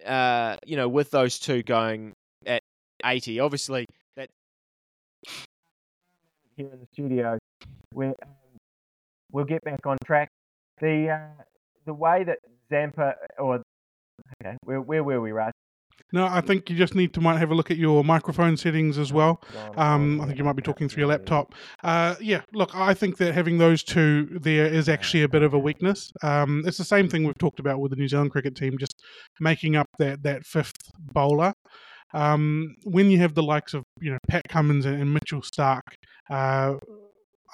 uh, 0.06 0.56
you 0.66 0.78
know 0.78 0.88
with 0.88 1.12
those 1.12 1.40
two 1.40 1.62
going 1.62 2.14
at 2.46 2.62
eighty, 3.04 3.42
obviously 3.42 3.86
that 4.16 4.30
here 6.56 6.70
in 6.72 6.80
the 6.80 6.88
studio, 6.94 7.38
we 7.94 8.06
um, 8.06 8.14
we'll 9.34 9.44
get 9.44 9.62
back 9.66 9.86
on 9.86 9.98
track. 10.06 10.30
The 10.80 11.10
uh, 11.10 11.44
the 11.86 11.94
way 11.94 12.24
that 12.24 12.40
Zampa 12.70 13.16
or 13.38 13.62
okay, 14.42 14.56
where 14.64 14.80
where 14.80 15.04
were 15.04 15.20
we, 15.20 15.34
Raj? 15.34 15.52
No, 16.14 16.26
I 16.26 16.42
think 16.42 16.70
you 16.70 16.78
just 16.78 16.96
need 16.96 17.14
to 17.16 17.22
might 17.22 17.38
have 17.38 17.52
a 17.52 17.56
look 17.56 17.70
at 17.70 17.78
your 17.78 18.04
microphone 18.04 18.56
settings 18.56 18.98
as 18.98 19.12
well. 19.12 19.42
Um, 19.76 20.22
I 20.22 20.26
think 20.26 20.38
you 20.38 20.44
might 20.44 20.56
be 20.56 20.62
talking 20.62 20.88
through 20.88 21.02
your 21.02 21.10
laptop. 21.10 21.54
Uh, 21.84 22.16
yeah, 22.22 22.42
look, 22.54 22.74
I 22.74 22.94
think 22.94 23.18
that 23.18 23.34
having 23.34 23.58
those 23.58 23.84
two 23.84 24.40
there 24.42 24.68
is 24.68 24.88
actually 24.88 25.24
a 25.24 25.30
bit 25.30 25.44
of 25.44 25.54
a 25.54 25.60
weakness. 25.60 26.12
Um, 26.24 26.64
it's 26.66 26.78
the 26.78 26.86
same 26.86 27.10
thing 27.10 27.26
we've 27.26 27.38
talked 27.38 27.60
about 27.60 27.80
with 27.80 27.92
the 27.92 27.98
New 27.98 28.08
Zealand 28.08 28.32
cricket 28.32 28.56
team, 28.56 28.78
just 28.80 28.96
making 29.40 29.76
up 29.76 29.88
that 30.00 30.24
that 30.24 30.46
fifth 30.46 30.78
bowler. 31.14 31.54
Um, 32.14 32.76
when 32.84 33.12
you 33.12 33.18
have 33.20 33.34
the 33.34 33.44
likes 33.44 33.74
of 33.74 33.84
you 34.00 34.12
know 34.12 34.18
Pat 34.30 34.48
Cummins 34.48 34.86
and, 34.86 35.14
Mitchell 35.14 35.42
Starc. 35.42 35.82
Uh, 36.30 36.76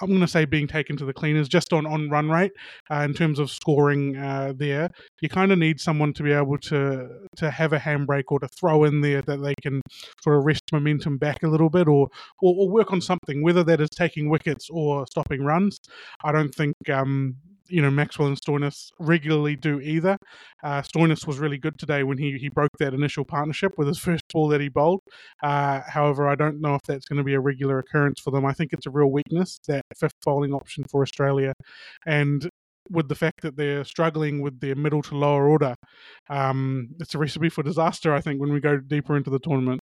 I'm 0.01 0.07
going 0.09 0.21
to 0.21 0.27
say 0.27 0.45
being 0.45 0.67
taken 0.67 0.97
to 0.97 1.05
the 1.05 1.13
cleaners 1.13 1.47
just 1.47 1.73
on, 1.73 1.85
on 1.85 2.09
run 2.09 2.29
rate 2.29 2.51
uh, 2.91 3.01
in 3.01 3.13
terms 3.13 3.39
of 3.39 3.51
scoring 3.51 4.17
uh, 4.17 4.53
there. 4.55 4.89
You 5.21 5.29
kind 5.29 5.51
of 5.51 5.59
need 5.59 5.79
someone 5.79 6.13
to 6.13 6.23
be 6.23 6.31
able 6.31 6.57
to 6.59 7.07
to 7.38 7.51
have 7.51 7.73
a 7.73 7.79
handbrake 7.79 8.25
or 8.29 8.39
to 8.39 8.47
throw 8.47 8.83
in 8.83 9.01
there 9.01 9.21
that 9.23 9.41
they 9.41 9.53
can 9.62 9.81
sort 10.21 10.38
of 10.38 10.45
rest 10.45 10.63
momentum 10.71 11.17
back 11.17 11.43
a 11.43 11.47
little 11.47 11.69
bit 11.69 11.88
or, 11.88 12.07
or, 12.41 12.55
or 12.55 12.69
work 12.69 12.91
on 12.91 13.01
something, 13.01 13.43
whether 13.43 13.63
that 13.63 13.81
is 13.81 13.89
taking 13.89 14.29
wickets 14.29 14.67
or 14.71 15.05
stopping 15.07 15.43
runs. 15.43 15.79
I 16.23 16.31
don't 16.31 16.53
think 16.53 16.75
um, 16.89 17.35
you 17.74 17.82
know 17.82 17.89
Maxwell 17.89 18.27
and 18.27 18.39
Stoinis 18.39 18.89
regularly 19.00 19.56
do 19.56 19.82
either. 19.82 20.15
Uh, 20.63 20.84
Stoinis 20.84 21.25
was 21.25 21.39
really 21.39 21.58
good 21.58 21.77
today 21.80 22.03
when 22.03 22.20
he 22.20 22.38
he 22.38 22.50
broke 22.50 22.70
that 22.77 22.94
initial 22.94 23.25
partnership 23.25 23.72
with 23.77 23.88
his 23.88 23.98
first 23.98 24.24
ball 24.32 24.48
that 24.50 24.62
he 24.62 24.70
bowled. 24.70 25.01
Uh, 25.42 25.82
however, 25.88 26.27
I 26.27 26.36
don't 26.36 26.62
know 26.62 26.75
if 26.75 26.84
that's 26.84 27.06
going 27.06 27.18
to 27.18 27.24
be 27.24 27.34
a 27.34 27.39
regular 27.39 27.80
occurrence 27.80 28.22
for 28.22 28.30
them. 28.30 28.46
I 28.46 28.53
think 28.53 28.74
it's 28.74 28.86
a 28.86 28.92
real 28.92 29.12
weakness 29.12 29.60
that 29.68 29.82
fifth 29.98 30.13
bowling 30.24 30.53
option 30.53 30.84
for 30.89 31.01
Australia, 31.01 31.53
and 32.06 32.48
with 32.92 33.08
the 33.08 33.15
fact 33.15 33.42
that 33.42 33.58
they're 33.58 33.86
struggling 33.86 34.42
with 34.42 34.60
their 34.60 34.75
middle 34.75 35.01
to 35.01 35.18
lower 35.18 35.48
order, 35.48 35.74
um, 36.30 36.89
it's 37.00 37.15
a 37.15 37.18
recipe 37.18 37.50
for 37.50 37.63
disaster. 37.63 38.13
I 38.13 38.22
think 38.22 38.39
when 38.39 38.53
we 38.53 38.60
go 38.60 38.77
deeper 38.77 39.18
into 39.18 39.32
the 39.32 39.39
tournament. 39.39 39.80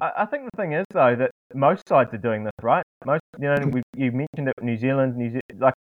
I 0.00 0.24
think 0.24 0.44
the 0.50 0.56
thing 0.56 0.72
is 0.72 0.86
though 0.90 1.14
that 1.14 1.30
most 1.54 1.86
sides 1.86 2.12
are 2.14 2.18
doing 2.18 2.44
this, 2.44 2.52
right? 2.62 2.82
Most, 3.04 3.20
you 3.38 3.46
know, 3.46 3.56
we, 3.70 3.82
you 3.94 4.10
mentioned 4.10 4.48
it, 4.48 4.54
New 4.62 4.78
Zealand, 4.78 5.16
New 5.16 5.28
Zealand, 5.28 5.60
like 5.60 5.74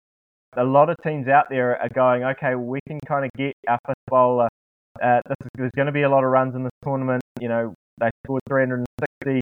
a 0.57 0.63
lot 0.63 0.89
of 0.89 0.95
teams 1.03 1.27
out 1.27 1.45
there 1.49 1.79
are 1.81 1.89
going, 1.89 2.23
okay, 2.23 2.55
well, 2.55 2.65
we 2.65 2.79
can 2.88 2.99
kind 3.07 3.25
of 3.25 3.31
get 3.38 3.53
our 3.67 3.79
fifth 3.85 3.95
bowler. 4.07 4.47
Uh, 5.01 5.21
is, 5.29 5.47
there's 5.55 5.71
going 5.75 5.85
to 5.85 5.91
be 5.91 6.01
a 6.01 6.09
lot 6.09 6.23
of 6.23 6.31
runs 6.31 6.55
in 6.55 6.63
this 6.63 6.71
tournament. 6.83 7.21
You 7.39 7.47
know, 7.47 7.73
they 7.99 8.09
scored 8.25 8.41
360. 8.49 9.41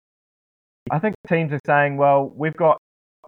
I 0.89 0.99
think 0.99 1.15
teams 1.27 1.51
are 1.51 1.59
saying, 1.65 1.97
well, 1.97 2.31
we've 2.35 2.55
got, 2.55 2.77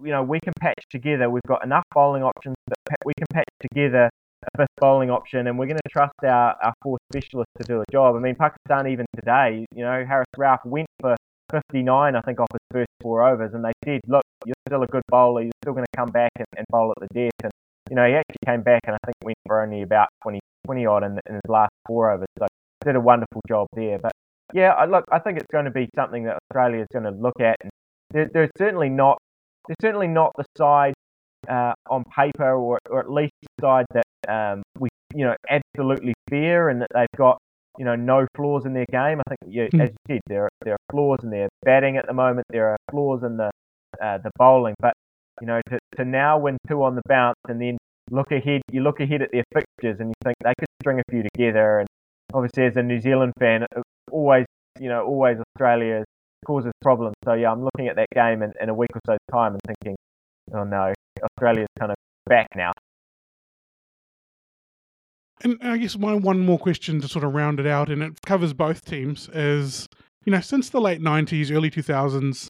you 0.02 0.10
know, 0.10 0.22
we 0.22 0.40
can 0.40 0.52
patch 0.60 0.82
together. 0.90 1.28
We've 1.28 1.42
got 1.46 1.64
enough 1.64 1.84
bowling 1.92 2.22
options 2.22 2.56
that 2.68 2.98
we 3.04 3.12
can 3.18 3.26
patch 3.32 3.48
together 3.60 4.10
a 4.42 4.58
fifth 4.58 4.76
bowling 4.78 5.10
option, 5.10 5.46
and 5.46 5.58
we're 5.58 5.66
going 5.66 5.76
to 5.76 5.90
trust 5.90 6.14
our, 6.24 6.56
our 6.62 6.72
four 6.82 6.98
specialists 7.12 7.52
to 7.60 7.64
do 7.64 7.80
a 7.80 7.84
job. 7.92 8.16
I 8.16 8.20
mean, 8.20 8.34
Pakistan 8.34 8.86
even 8.86 9.06
today, 9.14 9.66
you 9.74 9.84
know, 9.84 10.04
Haris 10.04 10.26
Rauf 10.38 10.64
went 10.64 10.88
for 11.00 11.14
59, 11.50 12.16
I 12.16 12.20
think, 12.22 12.40
off 12.40 12.48
his 12.52 12.60
first 12.72 12.88
four 13.02 13.26
overs, 13.26 13.52
and 13.54 13.64
they 13.64 13.72
said, 13.84 14.00
look, 14.06 14.22
you're 14.46 14.54
still 14.66 14.82
a 14.82 14.86
good 14.86 15.02
bowler. 15.08 15.42
You're 15.42 15.52
still 15.62 15.74
going 15.74 15.84
to 15.84 15.96
come 15.96 16.10
back 16.10 16.30
and, 16.36 16.46
and 16.56 16.66
bowl 16.70 16.92
at 16.96 17.08
the 17.08 17.14
death. 17.14 17.32
And 17.42 17.52
you 17.90 17.96
know, 17.96 18.06
he 18.06 18.14
actually 18.14 18.46
came 18.46 18.62
back 18.62 18.82
and 18.86 18.94
I 18.94 18.98
think 19.04 19.16
went 19.24 19.36
for 19.46 19.62
only 19.62 19.82
about 19.82 20.08
20, 20.22 20.38
20 20.64 20.86
odd 20.86 21.02
in, 21.02 21.18
in 21.26 21.34
his 21.34 21.42
last 21.48 21.72
four 21.86 22.10
overs. 22.10 22.28
So 22.38 22.46
did 22.84 22.96
a 22.96 23.00
wonderful 23.00 23.42
job 23.48 23.66
there. 23.74 23.98
But 23.98 24.12
yeah, 24.54 24.70
I, 24.70 24.86
look, 24.86 25.04
I 25.10 25.18
think 25.18 25.38
it's 25.38 25.50
going 25.52 25.64
to 25.64 25.70
be 25.70 25.88
something 25.94 26.24
that 26.24 26.38
Australia 26.50 26.82
is 26.82 26.86
going 26.92 27.04
to 27.04 27.10
look 27.10 27.40
at. 27.40 27.56
And 27.60 27.70
they're, 28.10 28.30
they're 28.32 28.50
certainly 28.56 28.88
not, 28.88 29.18
they're 29.66 29.76
certainly 29.82 30.06
not 30.06 30.32
the 30.36 30.44
side 30.56 30.94
uh, 31.48 31.72
on 31.90 32.04
paper, 32.16 32.54
or, 32.54 32.78
or 32.88 33.00
at 33.00 33.10
least 33.10 33.32
the 33.42 33.48
side 33.62 33.86
that 33.92 34.04
um, 34.28 34.62
we, 34.78 34.88
you 35.14 35.24
know, 35.24 35.34
absolutely 35.48 36.14
fear, 36.28 36.68
and 36.68 36.80
that 36.80 36.88
they've 36.94 37.18
got, 37.18 37.38
you 37.78 37.84
know, 37.84 37.96
no 37.96 38.26
flaws 38.36 38.66
in 38.66 38.72
their 38.72 38.86
game. 38.90 39.20
I 39.20 39.30
think, 39.30 39.54
yeah, 39.54 39.66
mm. 39.66 39.82
as 39.82 39.90
you 39.90 40.14
said, 40.14 40.20
there 40.26 40.44
are, 40.44 40.50
there 40.64 40.74
are 40.74 40.92
flaws 40.92 41.18
in 41.22 41.30
their 41.30 41.48
batting 41.64 41.96
at 41.96 42.06
the 42.06 42.14
moment. 42.14 42.46
There 42.50 42.68
are 42.68 42.76
flaws 42.90 43.22
in 43.24 43.36
the 43.36 43.50
uh, 44.00 44.18
the 44.18 44.30
bowling, 44.38 44.74
but 44.80 44.94
you 45.40 45.46
know, 45.46 45.60
to, 45.68 45.78
to 45.96 46.04
now 46.04 46.38
win 46.38 46.56
two 46.68 46.82
on 46.82 46.94
the 46.94 47.02
bounce 47.08 47.38
and 47.48 47.60
then 47.60 47.78
look 48.10 48.30
ahead, 48.32 48.62
you 48.70 48.82
look 48.82 49.00
ahead 49.00 49.22
at 49.22 49.30
their 49.32 49.44
fixtures 49.52 49.96
and 50.00 50.08
you 50.08 50.14
think 50.24 50.36
they 50.42 50.52
could 50.58 50.68
string 50.82 50.98
a 50.98 51.02
few 51.10 51.22
together. 51.34 51.80
And 51.80 51.88
obviously, 52.34 52.64
as 52.64 52.76
a 52.76 52.82
New 52.82 53.00
Zealand 53.00 53.32
fan, 53.38 53.64
uh, 53.74 53.82
always, 54.10 54.46
you 54.78 54.88
know, 54.88 55.04
always 55.04 55.38
Australia 55.54 56.04
causes 56.44 56.72
problems. 56.82 57.14
So 57.24 57.34
yeah, 57.34 57.52
I'm 57.52 57.62
looking 57.62 57.88
at 57.88 57.96
that 57.96 58.08
game 58.14 58.42
in, 58.42 58.52
in 58.60 58.68
a 58.68 58.74
week 58.74 58.90
or 58.94 59.00
so's 59.06 59.18
time 59.30 59.52
and 59.52 59.60
thinking, 59.66 59.96
oh 60.54 60.64
no, 60.64 60.92
Australia's 61.22 61.68
kind 61.78 61.92
of 61.92 61.96
back 62.26 62.48
now. 62.56 62.72
And 65.42 65.58
I 65.62 65.78
guess 65.78 65.96
my 65.96 66.14
one 66.14 66.40
more 66.40 66.58
question 66.58 67.00
to 67.00 67.08
sort 67.08 67.24
of 67.24 67.34
round 67.34 67.60
it 67.60 67.66
out, 67.66 67.88
and 67.88 68.02
it 68.02 68.20
covers 68.26 68.52
both 68.52 68.84
teams, 68.84 69.30
is 69.32 69.86
you 70.26 70.32
know, 70.32 70.40
since 70.40 70.68
the 70.68 70.80
late 70.80 71.00
90s, 71.00 71.50
early 71.50 71.70
2000s, 71.70 72.48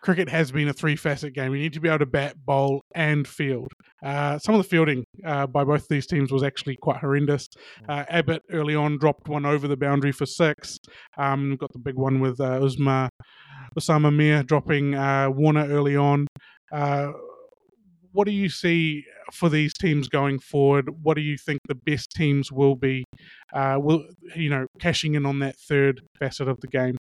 cricket 0.00 0.28
has 0.28 0.50
been 0.50 0.68
a 0.68 0.72
three 0.72 0.96
facet 0.96 1.34
game. 1.34 1.54
You 1.54 1.60
need 1.60 1.72
to 1.74 1.80
be 1.80 1.88
able 1.88 2.00
to 2.00 2.06
bat, 2.06 2.34
bowl, 2.44 2.82
and 2.94 3.26
field. 3.26 3.72
Uh, 4.02 4.38
some 4.38 4.54
of 4.54 4.62
the 4.62 4.68
fielding 4.68 5.04
uh, 5.24 5.46
by 5.46 5.64
both 5.64 5.86
these 5.88 6.06
teams 6.06 6.32
was 6.32 6.42
actually 6.42 6.76
quite 6.76 6.98
horrendous. 6.98 7.46
Mm. 7.82 8.00
Uh, 8.00 8.04
Abbott 8.08 8.42
early 8.50 8.74
on 8.74 8.98
dropped 8.98 9.28
one 9.28 9.44
over 9.44 9.68
the 9.68 9.76
boundary 9.76 10.12
for 10.12 10.26
six. 10.26 10.78
Um, 11.18 11.56
got 11.56 11.72
the 11.72 11.78
big 11.78 11.96
one 11.96 12.20
with 12.20 12.40
uh, 12.40 12.60
Usma, 12.60 13.08
Usama 13.78 14.14
Mir 14.14 14.42
dropping 14.42 14.94
uh, 14.94 15.30
Warner 15.30 15.66
early 15.68 15.96
on. 15.96 16.26
Uh, 16.72 17.08
what 18.12 18.24
do 18.24 18.32
you 18.32 18.48
see 18.48 19.04
for 19.32 19.48
these 19.48 19.72
teams 19.72 20.08
going 20.08 20.40
forward? 20.40 20.88
What 21.02 21.14
do 21.14 21.20
you 21.20 21.36
think 21.36 21.60
the 21.68 21.76
best 21.76 22.10
teams 22.10 22.50
will 22.50 22.74
be? 22.74 23.04
will 23.54 24.04
you 24.34 24.50
know 24.50 24.66
cashing 24.80 25.14
in 25.14 25.26
on 25.26 25.38
that 25.40 25.56
third 25.68 26.00
facet 26.18 26.48
of 26.48 26.58
the 26.60 26.66
game? 26.66 26.96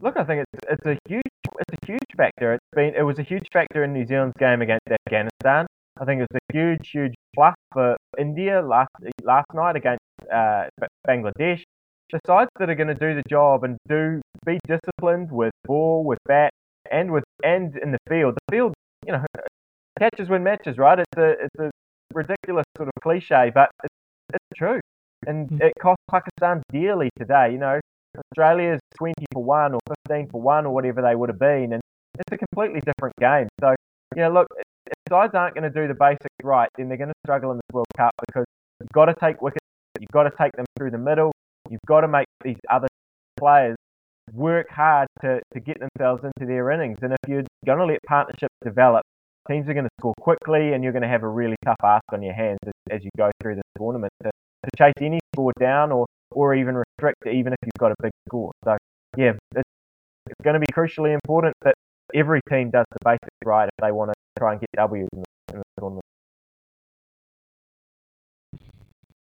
Look, 0.00 0.16
I 0.16 0.24
think 0.24 0.44
it's 0.54 0.64
it's 0.70 0.86
a 0.86 0.98
huge 1.06 1.22
it's 1.58 1.78
a 1.82 1.86
huge 1.86 2.00
factor. 2.16 2.54
It's 2.54 2.64
been 2.74 2.94
it 2.94 3.02
was 3.02 3.18
a 3.18 3.22
huge 3.22 3.46
factor 3.52 3.84
in 3.84 3.92
New 3.92 4.06
Zealand's 4.06 4.36
game 4.38 4.62
against 4.62 4.86
Afghanistan. 5.06 5.66
I 6.00 6.04
think 6.04 6.22
it's 6.22 6.34
a 6.34 6.52
huge 6.52 6.90
huge 6.90 7.14
plus 7.34 7.54
for 7.72 7.96
India 8.18 8.62
last 8.62 8.90
last 9.22 9.46
night 9.54 9.76
against 9.76 10.02
uh, 10.32 10.64
Bangladesh. 11.06 11.62
The 12.12 12.20
sides 12.26 12.50
that 12.58 12.68
are 12.68 12.74
going 12.74 12.88
to 12.88 12.94
do 12.94 13.14
the 13.14 13.22
job 13.28 13.64
and 13.64 13.76
do 13.88 14.20
be 14.44 14.58
disciplined 14.66 15.30
with 15.30 15.52
ball, 15.64 16.04
with 16.04 16.18
bat, 16.26 16.50
and 16.90 17.12
with 17.12 17.24
and 17.44 17.76
in 17.76 17.92
the 17.92 17.98
field. 18.08 18.34
The 18.34 18.56
field, 18.56 18.74
you 19.06 19.12
know, 19.12 19.24
catches 19.98 20.28
win 20.28 20.42
matches, 20.42 20.78
right? 20.78 20.98
It's 20.98 21.18
a 21.18 21.30
it's 21.30 21.58
a 21.58 21.70
ridiculous 22.12 22.64
sort 22.76 22.88
of 22.88 23.02
cliche, 23.02 23.52
but 23.54 23.70
it's, 23.84 23.94
it's 24.34 24.58
true, 24.58 24.80
and 25.26 25.48
mm. 25.48 25.60
it 25.60 25.72
cost 25.80 26.00
Pakistan 26.10 26.62
dearly 26.72 27.10
today. 27.18 27.52
You 27.52 27.58
know, 27.58 27.80
Australia's 28.18 28.80
20 28.98 29.14
for 29.32 29.44
1 29.44 29.74
or 29.74 29.80
15 30.10 30.28
for 30.30 30.40
1 30.40 30.66
or 30.66 30.74
whatever 30.74 31.02
they 31.02 31.14
would 31.14 31.28
have 31.28 31.38
been. 31.38 31.72
And 31.72 31.82
it's 32.14 32.32
a 32.32 32.38
completely 32.38 32.80
different 32.80 33.14
game. 33.20 33.48
So, 33.60 33.74
you 34.16 34.22
know, 34.22 34.32
look, 34.32 34.48
if 34.86 34.94
sides 35.08 35.34
aren't 35.34 35.54
going 35.54 35.70
to 35.70 35.80
do 35.80 35.86
the 35.88 35.94
basics 35.94 36.34
right, 36.42 36.68
then 36.76 36.88
they're 36.88 36.98
going 36.98 37.08
to 37.10 37.20
struggle 37.24 37.52
in 37.52 37.58
this 37.58 37.72
World 37.72 37.86
Cup 37.96 38.12
because 38.26 38.44
you've 38.80 38.92
got 38.92 39.06
to 39.06 39.14
take 39.14 39.40
wickets, 39.40 39.64
you've 39.98 40.10
got 40.12 40.24
to 40.24 40.32
take 40.38 40.52
them 40.52 40.66
through 40.76 40.90
the 40.90 40.98
middle, 40.98 41.32
you've 41.68 41.80
got 41.86 42.00
to 42.00 42.08
make 42.08 42.26
these 42.42 42.56
other 42.68 42.88
players 43.38 43.76
work 44.32 44.68
hard 44.70 45.08
to, 45.22 45.40
to 45.52 45.60
get 45.60 45.78
themselves 45.80 46.22
into 46.24 46.46
their 46.46 46.70
innings. 46.70 46.98
And 47.02 47.12
if 47.12 47.28
you're 47.28 47.44
going 47.64 47.78
to 47.78 47.84
let 47.84 47.98
partnerships 48.06 48.54
develop, 48.64 49.02
teams 49.48 49.68
are 49.68 49.74
going 49.74 49.84
to 49.84 49.90
score 49.98 50.14
quickly, 50.20 50.72
and 50.72 50.82
you're 50.82 50.92
going 50.92 51.02
to 51.02 51.08
have 51.08 51.22
a 51.22 51.28
really 51.28 51.56
tough 51.64 51.80
ask 51.82 52.04
on 52.12 52.22
your 52.22 52.34
hands 52.34 52.58
as, 52.66 52.72
as 52.90 53.04
you 53.04 53.10
go 53.16 53.30
through 53.40 53.56
the 53.56 53.62
tournament 53.78 54.12
to, 54.22 54.30
to 54.30 54.70
chase 54.76 54.94
any 55.00 55.20
score 55.34 55.52
down 55.58 55.92
or, 55.92 56.06
or 56.32 56.54
even 56.54 56.74
restrict 56.76 57.26
even 57.26 57.52
if 57.52 57.58
you've 57.62 57.78
got 57.78 57.92
a 57.92 57.96
big 58.02 58.12
score. 58.28 58.52
So, 58.64 58.76
yeah, 59.16 59.32
it's, 59.56 59.69
it's 60.30 60.44
going 60.44 60.54
to 60.54 60.60
be 60.60 60.72
crucially 60.72 61.12
important 61.12 61.54
that 61.62 61.74
every 62.14 62.40
team 62.48 62.70
does 62.70 62.86
the 62.90 62.98
basics 63.04 63.36
right 63.44 63.64
if 63.64 63.84
they 63.84 63.92
want 63.92 64.10
to 64.10 64.14
try 64.38 64.52
and 64.52 64.60
get 64.60 64.68
W's 64.76 65.08
in 65.12 65.20
the, 65.20 65.54
in 65.54 65.58
the 65.58 65.64
tournament. 65.78 66.04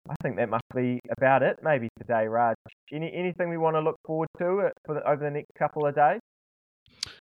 I 0.08 0.16
think 0.22 0.36
that 0.38 0.50
must 0.50 0.64
be 0.76 1.00
about 1.18 1.42
it, 1.42 1.58
maybe 1.64 1.90
today, 1.98 2.28
Raj. 2.28 2.56
Any 2.92 3.12
anything 3.14 3.50
we 3.50 3.58
want 3.58 3.76
to 3.76 3.80
look 3.80 3.96
forward 4.06 4.30
to 4.38 4.68
uh, 4.68 4.70
for 4.86 4.96
the, 4.96 5.10
over 5.10 5.24
the 5.24 5.32
next 5.32 5.50
couple 5.58 5.88
of 5.88 5.96
days? 5.96 6.20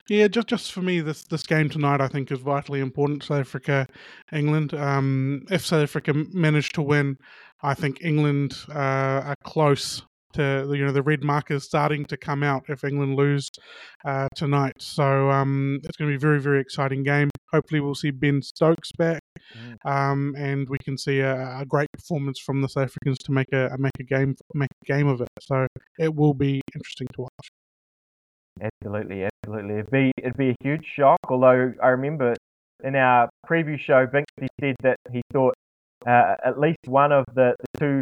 Yeah, 0.10 0.28
just 0.28 0.48
just 0.48 0.74
for 0.74 0.82
me, 0.82 1.00
this 1.00 1.24
this 1.24 1.44
game 1.44 1.70
tonight 1.70 2.02
I 2.02 2.10
think 2.10 2.30
is 2.30 2.40
vitally 2.40 2.82
important. 2.82 3.24
South 3.24 3.40
Africa, 3.40 3.88
England. 4.34 4.74
Um, 4.74 5.46
if 5.50 5.66
South 5.66 5.84
Africa 5.84 6.14
manage 6.34 6.74
to 6.74 6.82
win, 6.82 7.18
I 7.62 7.74
think 7.74 8.04
England 8.04 8.58
uh, 8.70 8.74
are 8.74 9.36
close 9.46 10.02
to 10.34 10.68
you 10.72 10.86
know 10.86 10.92
the 10.92 11.02
red 11.02 11.24
markers 11.24 11.64
starting 11.64 12.06
to 12.06 12.18
come 12.18 12.44
out 12.44 12.64
if 12.68 12.84
England 12.84 13.16
lose 13.16 13.50
uh, 14.06 14.28
tonight. 14.36 14.74
So 14.80 15.30
um, 15.32 15.80
it's 15.84 15.98
going 15.98 16.12
to 16.12 16.12
be 16.12 16.16
a 16.16 16.20
very 16.20 16.40
very 16.40 16.62
exciting 16.62 17.04
game. 17.04 17.30
Hopefully 17.52 17.80
we'll 17.82 17.96
see 17.96 18.12
Ben 18.12 18.42
Stokes 18.42 18.92
back, 18.98 19.22
mm. 19.58 19.90
um, 19.90 20.34
and 20.38 20.68
we 20.70 20.78
can 20.80 20.98
see 20.98 21.20
a, 21.20 21.60
a, 21.60 21.66
great 21.66 21.92
performance 21.94 22.40
from 22.40 22.62
the 22.62 22.68
South 22.68 22.86
Africans 22.86 23.20
to 23.20 23.32
make 23.32 23.52
a 23.54 23.70
make 23.78 23.94
a 24.00 24.04
game 24.04 24.36
make 24.54 24.70
a 24.84 24.86
game 24.86 25.08
of 25.08 25.22
it. 25.22 25.30
So 25.42 25.68
it 26.00 26.14
will 26.14 26.34
be 26.34 26.62
interesting 26.76 27.08
to 27.16 27.22
watch. 27.22 27.50
Absolutely, 28.62 29.28
absolutely. 29.44 29.76
It'd 29.76 29.92
be 29.92 30.12
it'd 30.18 30.38
be 30.38 30.50
a 30.50 30.56
huge 30.62 30.86
shock. 30.96 31.20
Although 31.30 31.74
I 31.82 31.88
remember 31.90 32.36
in 32.84 32.96
our 32.96 33.30
preview 33.50 33.80
show, 33.80 34.06
Binksy 34.06 34.48
said 34.60 34.76
that 34.82 34.98
he 35.12 35.22
thought 35.32 35.54
uh, 36.06 36.36
at 36.46 36.60
least 36.60 36.80
one 36.88 37.12
of 37.12 37.26
the, 37.34 37.56
the 37.60 37.80
two 37.80 38.02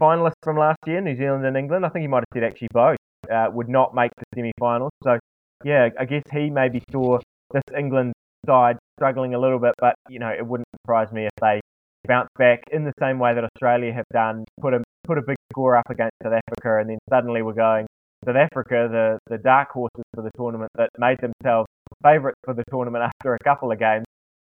finalists 0.00 0.42
from 0.42 0.56
last 0.56 0.78
year, 0.86 1.00
New 1.00 1.16
Zealand 1.16 1.44
and 1.44 1.56
England, 1.56 1.84
I 1.84 1.90
think 1.90 2.02
he 2.02 2.08
might 2.08 2.24
have 2.24 2.32
said 2.34 2.44
actually 2.44 2.68
both, 2.72 2.96
uh, 3.30 3.48
would 3.52 3.68
not 3.68 3.94
make 3.94 4.10
the 4.16 4.24
semi-finals. 4.34 4.90
So, 5.04 5.18
yeah, 5.64 5.88
I 5.98 6.04
guess 6.04 6.22
he 6.32 6.50
maybe 6.50 6.82
saw 6.90 7.18
this 7.52 7.62
England 7.76 8.12
side 8.46 8.78
struggling 8.98 9.34
a 9.34 9.38
little 9.38 9.58
bit, 9.58 9.74
but 9.78 9.94
you 10.08 10.18
know, 10.18 10.30
it 10.30 10.46
wouldn't 10.46 10.68
surprise 10.82 11.12
me 11.12 11.26
if 11.26 11.32
they 11.40 11.60
bounce 12.06 12.28
back 12.38 12.62
in 12.72 12.84
the 12.84 12.92
same 12.98 13.18
way 13.18 13.34
that 13.34 13.44
Australia 13.44 13.92
have 13.92 14.06
done, 14.12 14.44
put 14.60 14.74
a 14.74 14.82
put 15.04 15.18
a 15.18 15.22
big 15.22 15.36
score 15.52 15.76
up 15.76 15.88
against 15.90 16.12
South 16.22 16.32
Africa, 16.32 16.78
and 16.80 16.90
then 16.90 16.98
suddenly 17.08 17.42
we're 17.42 17.52
going 17.52 17.86
South 18.24 18.36
Africa, 18.36 18.88
the 18.90 19.18
the 19.28 19.38
dark 19.38 19.70
horses 19.70 20.04
for 20.14 20.22
the 20.22 20.30
tournament 20.36 20.70
that 20.76 20.90
made 20.98 21.18
themselves 21.20 21.68
favourites 22.02 22.38
for 22.44 22.54
the 22.54 22.64
tournament 22.70 23.04
after 23.04 23.34
a 23.34 23.38
couple 23.44 23.70
of 23.70 23.78
games, 23.78 24.04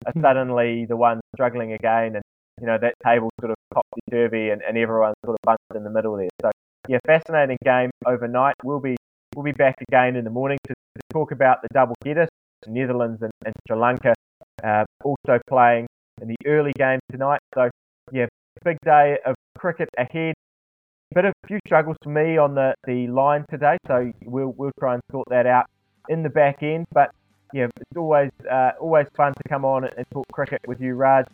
are 0.06 0.13
suddenly 0.21 0.86
the 0.86 0.95
ones 0.95 1.21
struggling 1.36 1.73
again, 1.73 2.15
and 2.15 2.23
you 2.62 2.67
know 2.67 2.77
that 2.79 2.93
table 3.06 3.29
sort 3.39 3.51
of 3.51 3.58
topsy 3.73 4.01
turvy, 4.12 4.49
and, 4.49 4.62
and 4.62 4.77
everyone 4.77 5.13
sort 5.25 5.36
of 5.36 5.41
bunched 5.43 5.75
in 5.75 5.83
the 5.83 5.89
middle 5.89 6.15
there. 6.17 6.29
So 6.41 6.51
yeah, 6.88 6.99
fascinating 7.05 7.57
game 7.63 7.91
overnight. 8.05 8.55
We'll 8.63 8.79
be 8.79 8.95
we'll 9.36 9.43
be 9.45 9.51
back 9.51 9.75
again 9.89 10.15
in 10.15 10.23
the 10.23 10.29
morning 10.29 10.57
to, 10.67 10.73
to 10.73 11.01
talk 11.12 11.31
about 11.31 11.62
the 11.62 11.69
double 11.73 11.95
header. 12.05 12.27
Netherlands 12.67 13.21
and, 13.21 13.31
and 13.45 13.53
Sri 13.67 13.77
Lanka 13.77 14.13
uh, 14.63 14.86
also 15.03 15.39
playing 15.49 15.88
in 16.21 16.27
the 16.29 16.36
early 16.45 16.71
game 16.77 16.99
tonight. 17.12 17.39
So 17.53 17.69
yeah, 18.12 18.27
big 18.63 18.77
day 18.86 19.17
of 19.25 19.36
cricket 19.57 19.89
ahead. 19.97 20.36
Bit 21.13 21.25
of 21.25 21.33
a 21.43 21.47
few 21.47 21.59
struggles 21.67 21.97
for 22.03 22.09
me 22.09 22.38
on 22.38 22.55
the, 22.55 22.73
the 22.86 23.07
line 23.07 23.45
today, 23.49 23.77
so 23.88 24.12
we'll 24.25 24.53
we'll 24.57 24.71
try 24.79 24.95
and 24.95 25.03
sort 25.12 25.27
that 25.29 25.45
out 25.45 25.65
in 26.09 26.23
the 26.23 26.29
back 26.29 26.63
end. 26.63 26.86
But 26.91 27.12
yeah, 27.53 27.65
it's 27.65 27.97
always 27.97 28.31
uh, 28.49 28.71
always 28.79 29.07
fun 29.15 29.33
to 29.33 29.49
come 29.49 29.63
on 29.63 29.83
and 29.83 30.05
talk 30.12 30.25
cricket 30.31 30.62
with 30.67 30.81
you, 30.81 30.95
Raj. 30.95 31.25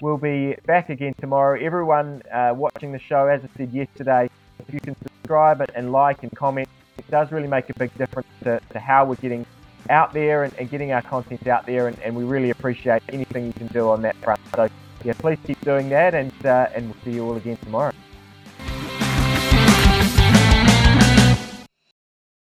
We'll 0.00 0.16
be 0.16 0.56
back 0.64 0.88
again 0.88 1.12
tomorrow. 1.20 1.60
Everyone 1.60 2.22
uh, 2.32 2.54
watching 2.56 2.90
the 2.90 2.98
show, 2.98 3.26
as 3.26 3.42
I 3.44 3.48
said 3.58 3.70
yesterday, 3.70 4.30
if 4.58 4.72
you 4.72 4.80
can 4.80 4.96
subscribe 4.96 5.62
and 5.74 5.92
like 5.92 6.22
and 6.22 6.32
comment, 6.32 6.68
it 6.96 7.10
does 7.10 7.30
really 7.30 7.48
make 7.48 7.68
a 7.68 7.74
big 7.74 7.94
difference 7.98 8.28
to, 8.44 8.60
to 8.70 8.78
how 8.78 9.04
we're 9.04 9.16
getting 9.16 9.44
out 9.90 10.14
there 10.14 10.44
and, 10.44 10.54
and, 10.54 10.70
getting 10.70 10.92
our 10.92 11.02
content 11.02 11.46
out 11.46 11.66
there. 11.66 11.88
And, 11.88 11.98
and, 12.00 12.16
we 12.16 12.24
really 12.24 12.50
appreciate 12.50 13.02
anything 13.10 13.46
you 13.46 13.52
can 13.52 13.66
do 13.68 13.90
on 13.90 14.00
that 14.02 14.16
front. 14.16 14.40
So, 14.54 14.68
yeah, 15.04 15.12
please 15.14 15.38
keep 15.44 15.60
doing 15.62 15.90
that, 15.90 16.14
and, 16.14 16.32
uh, 16.46 16.68
and 16.74 16.86
we'll 16.86 17.04
see 17.04 17.12
you 17.12 17.24
all 17.24 17.36
again 17.36 17.58
tomorrow. 17.58 17.92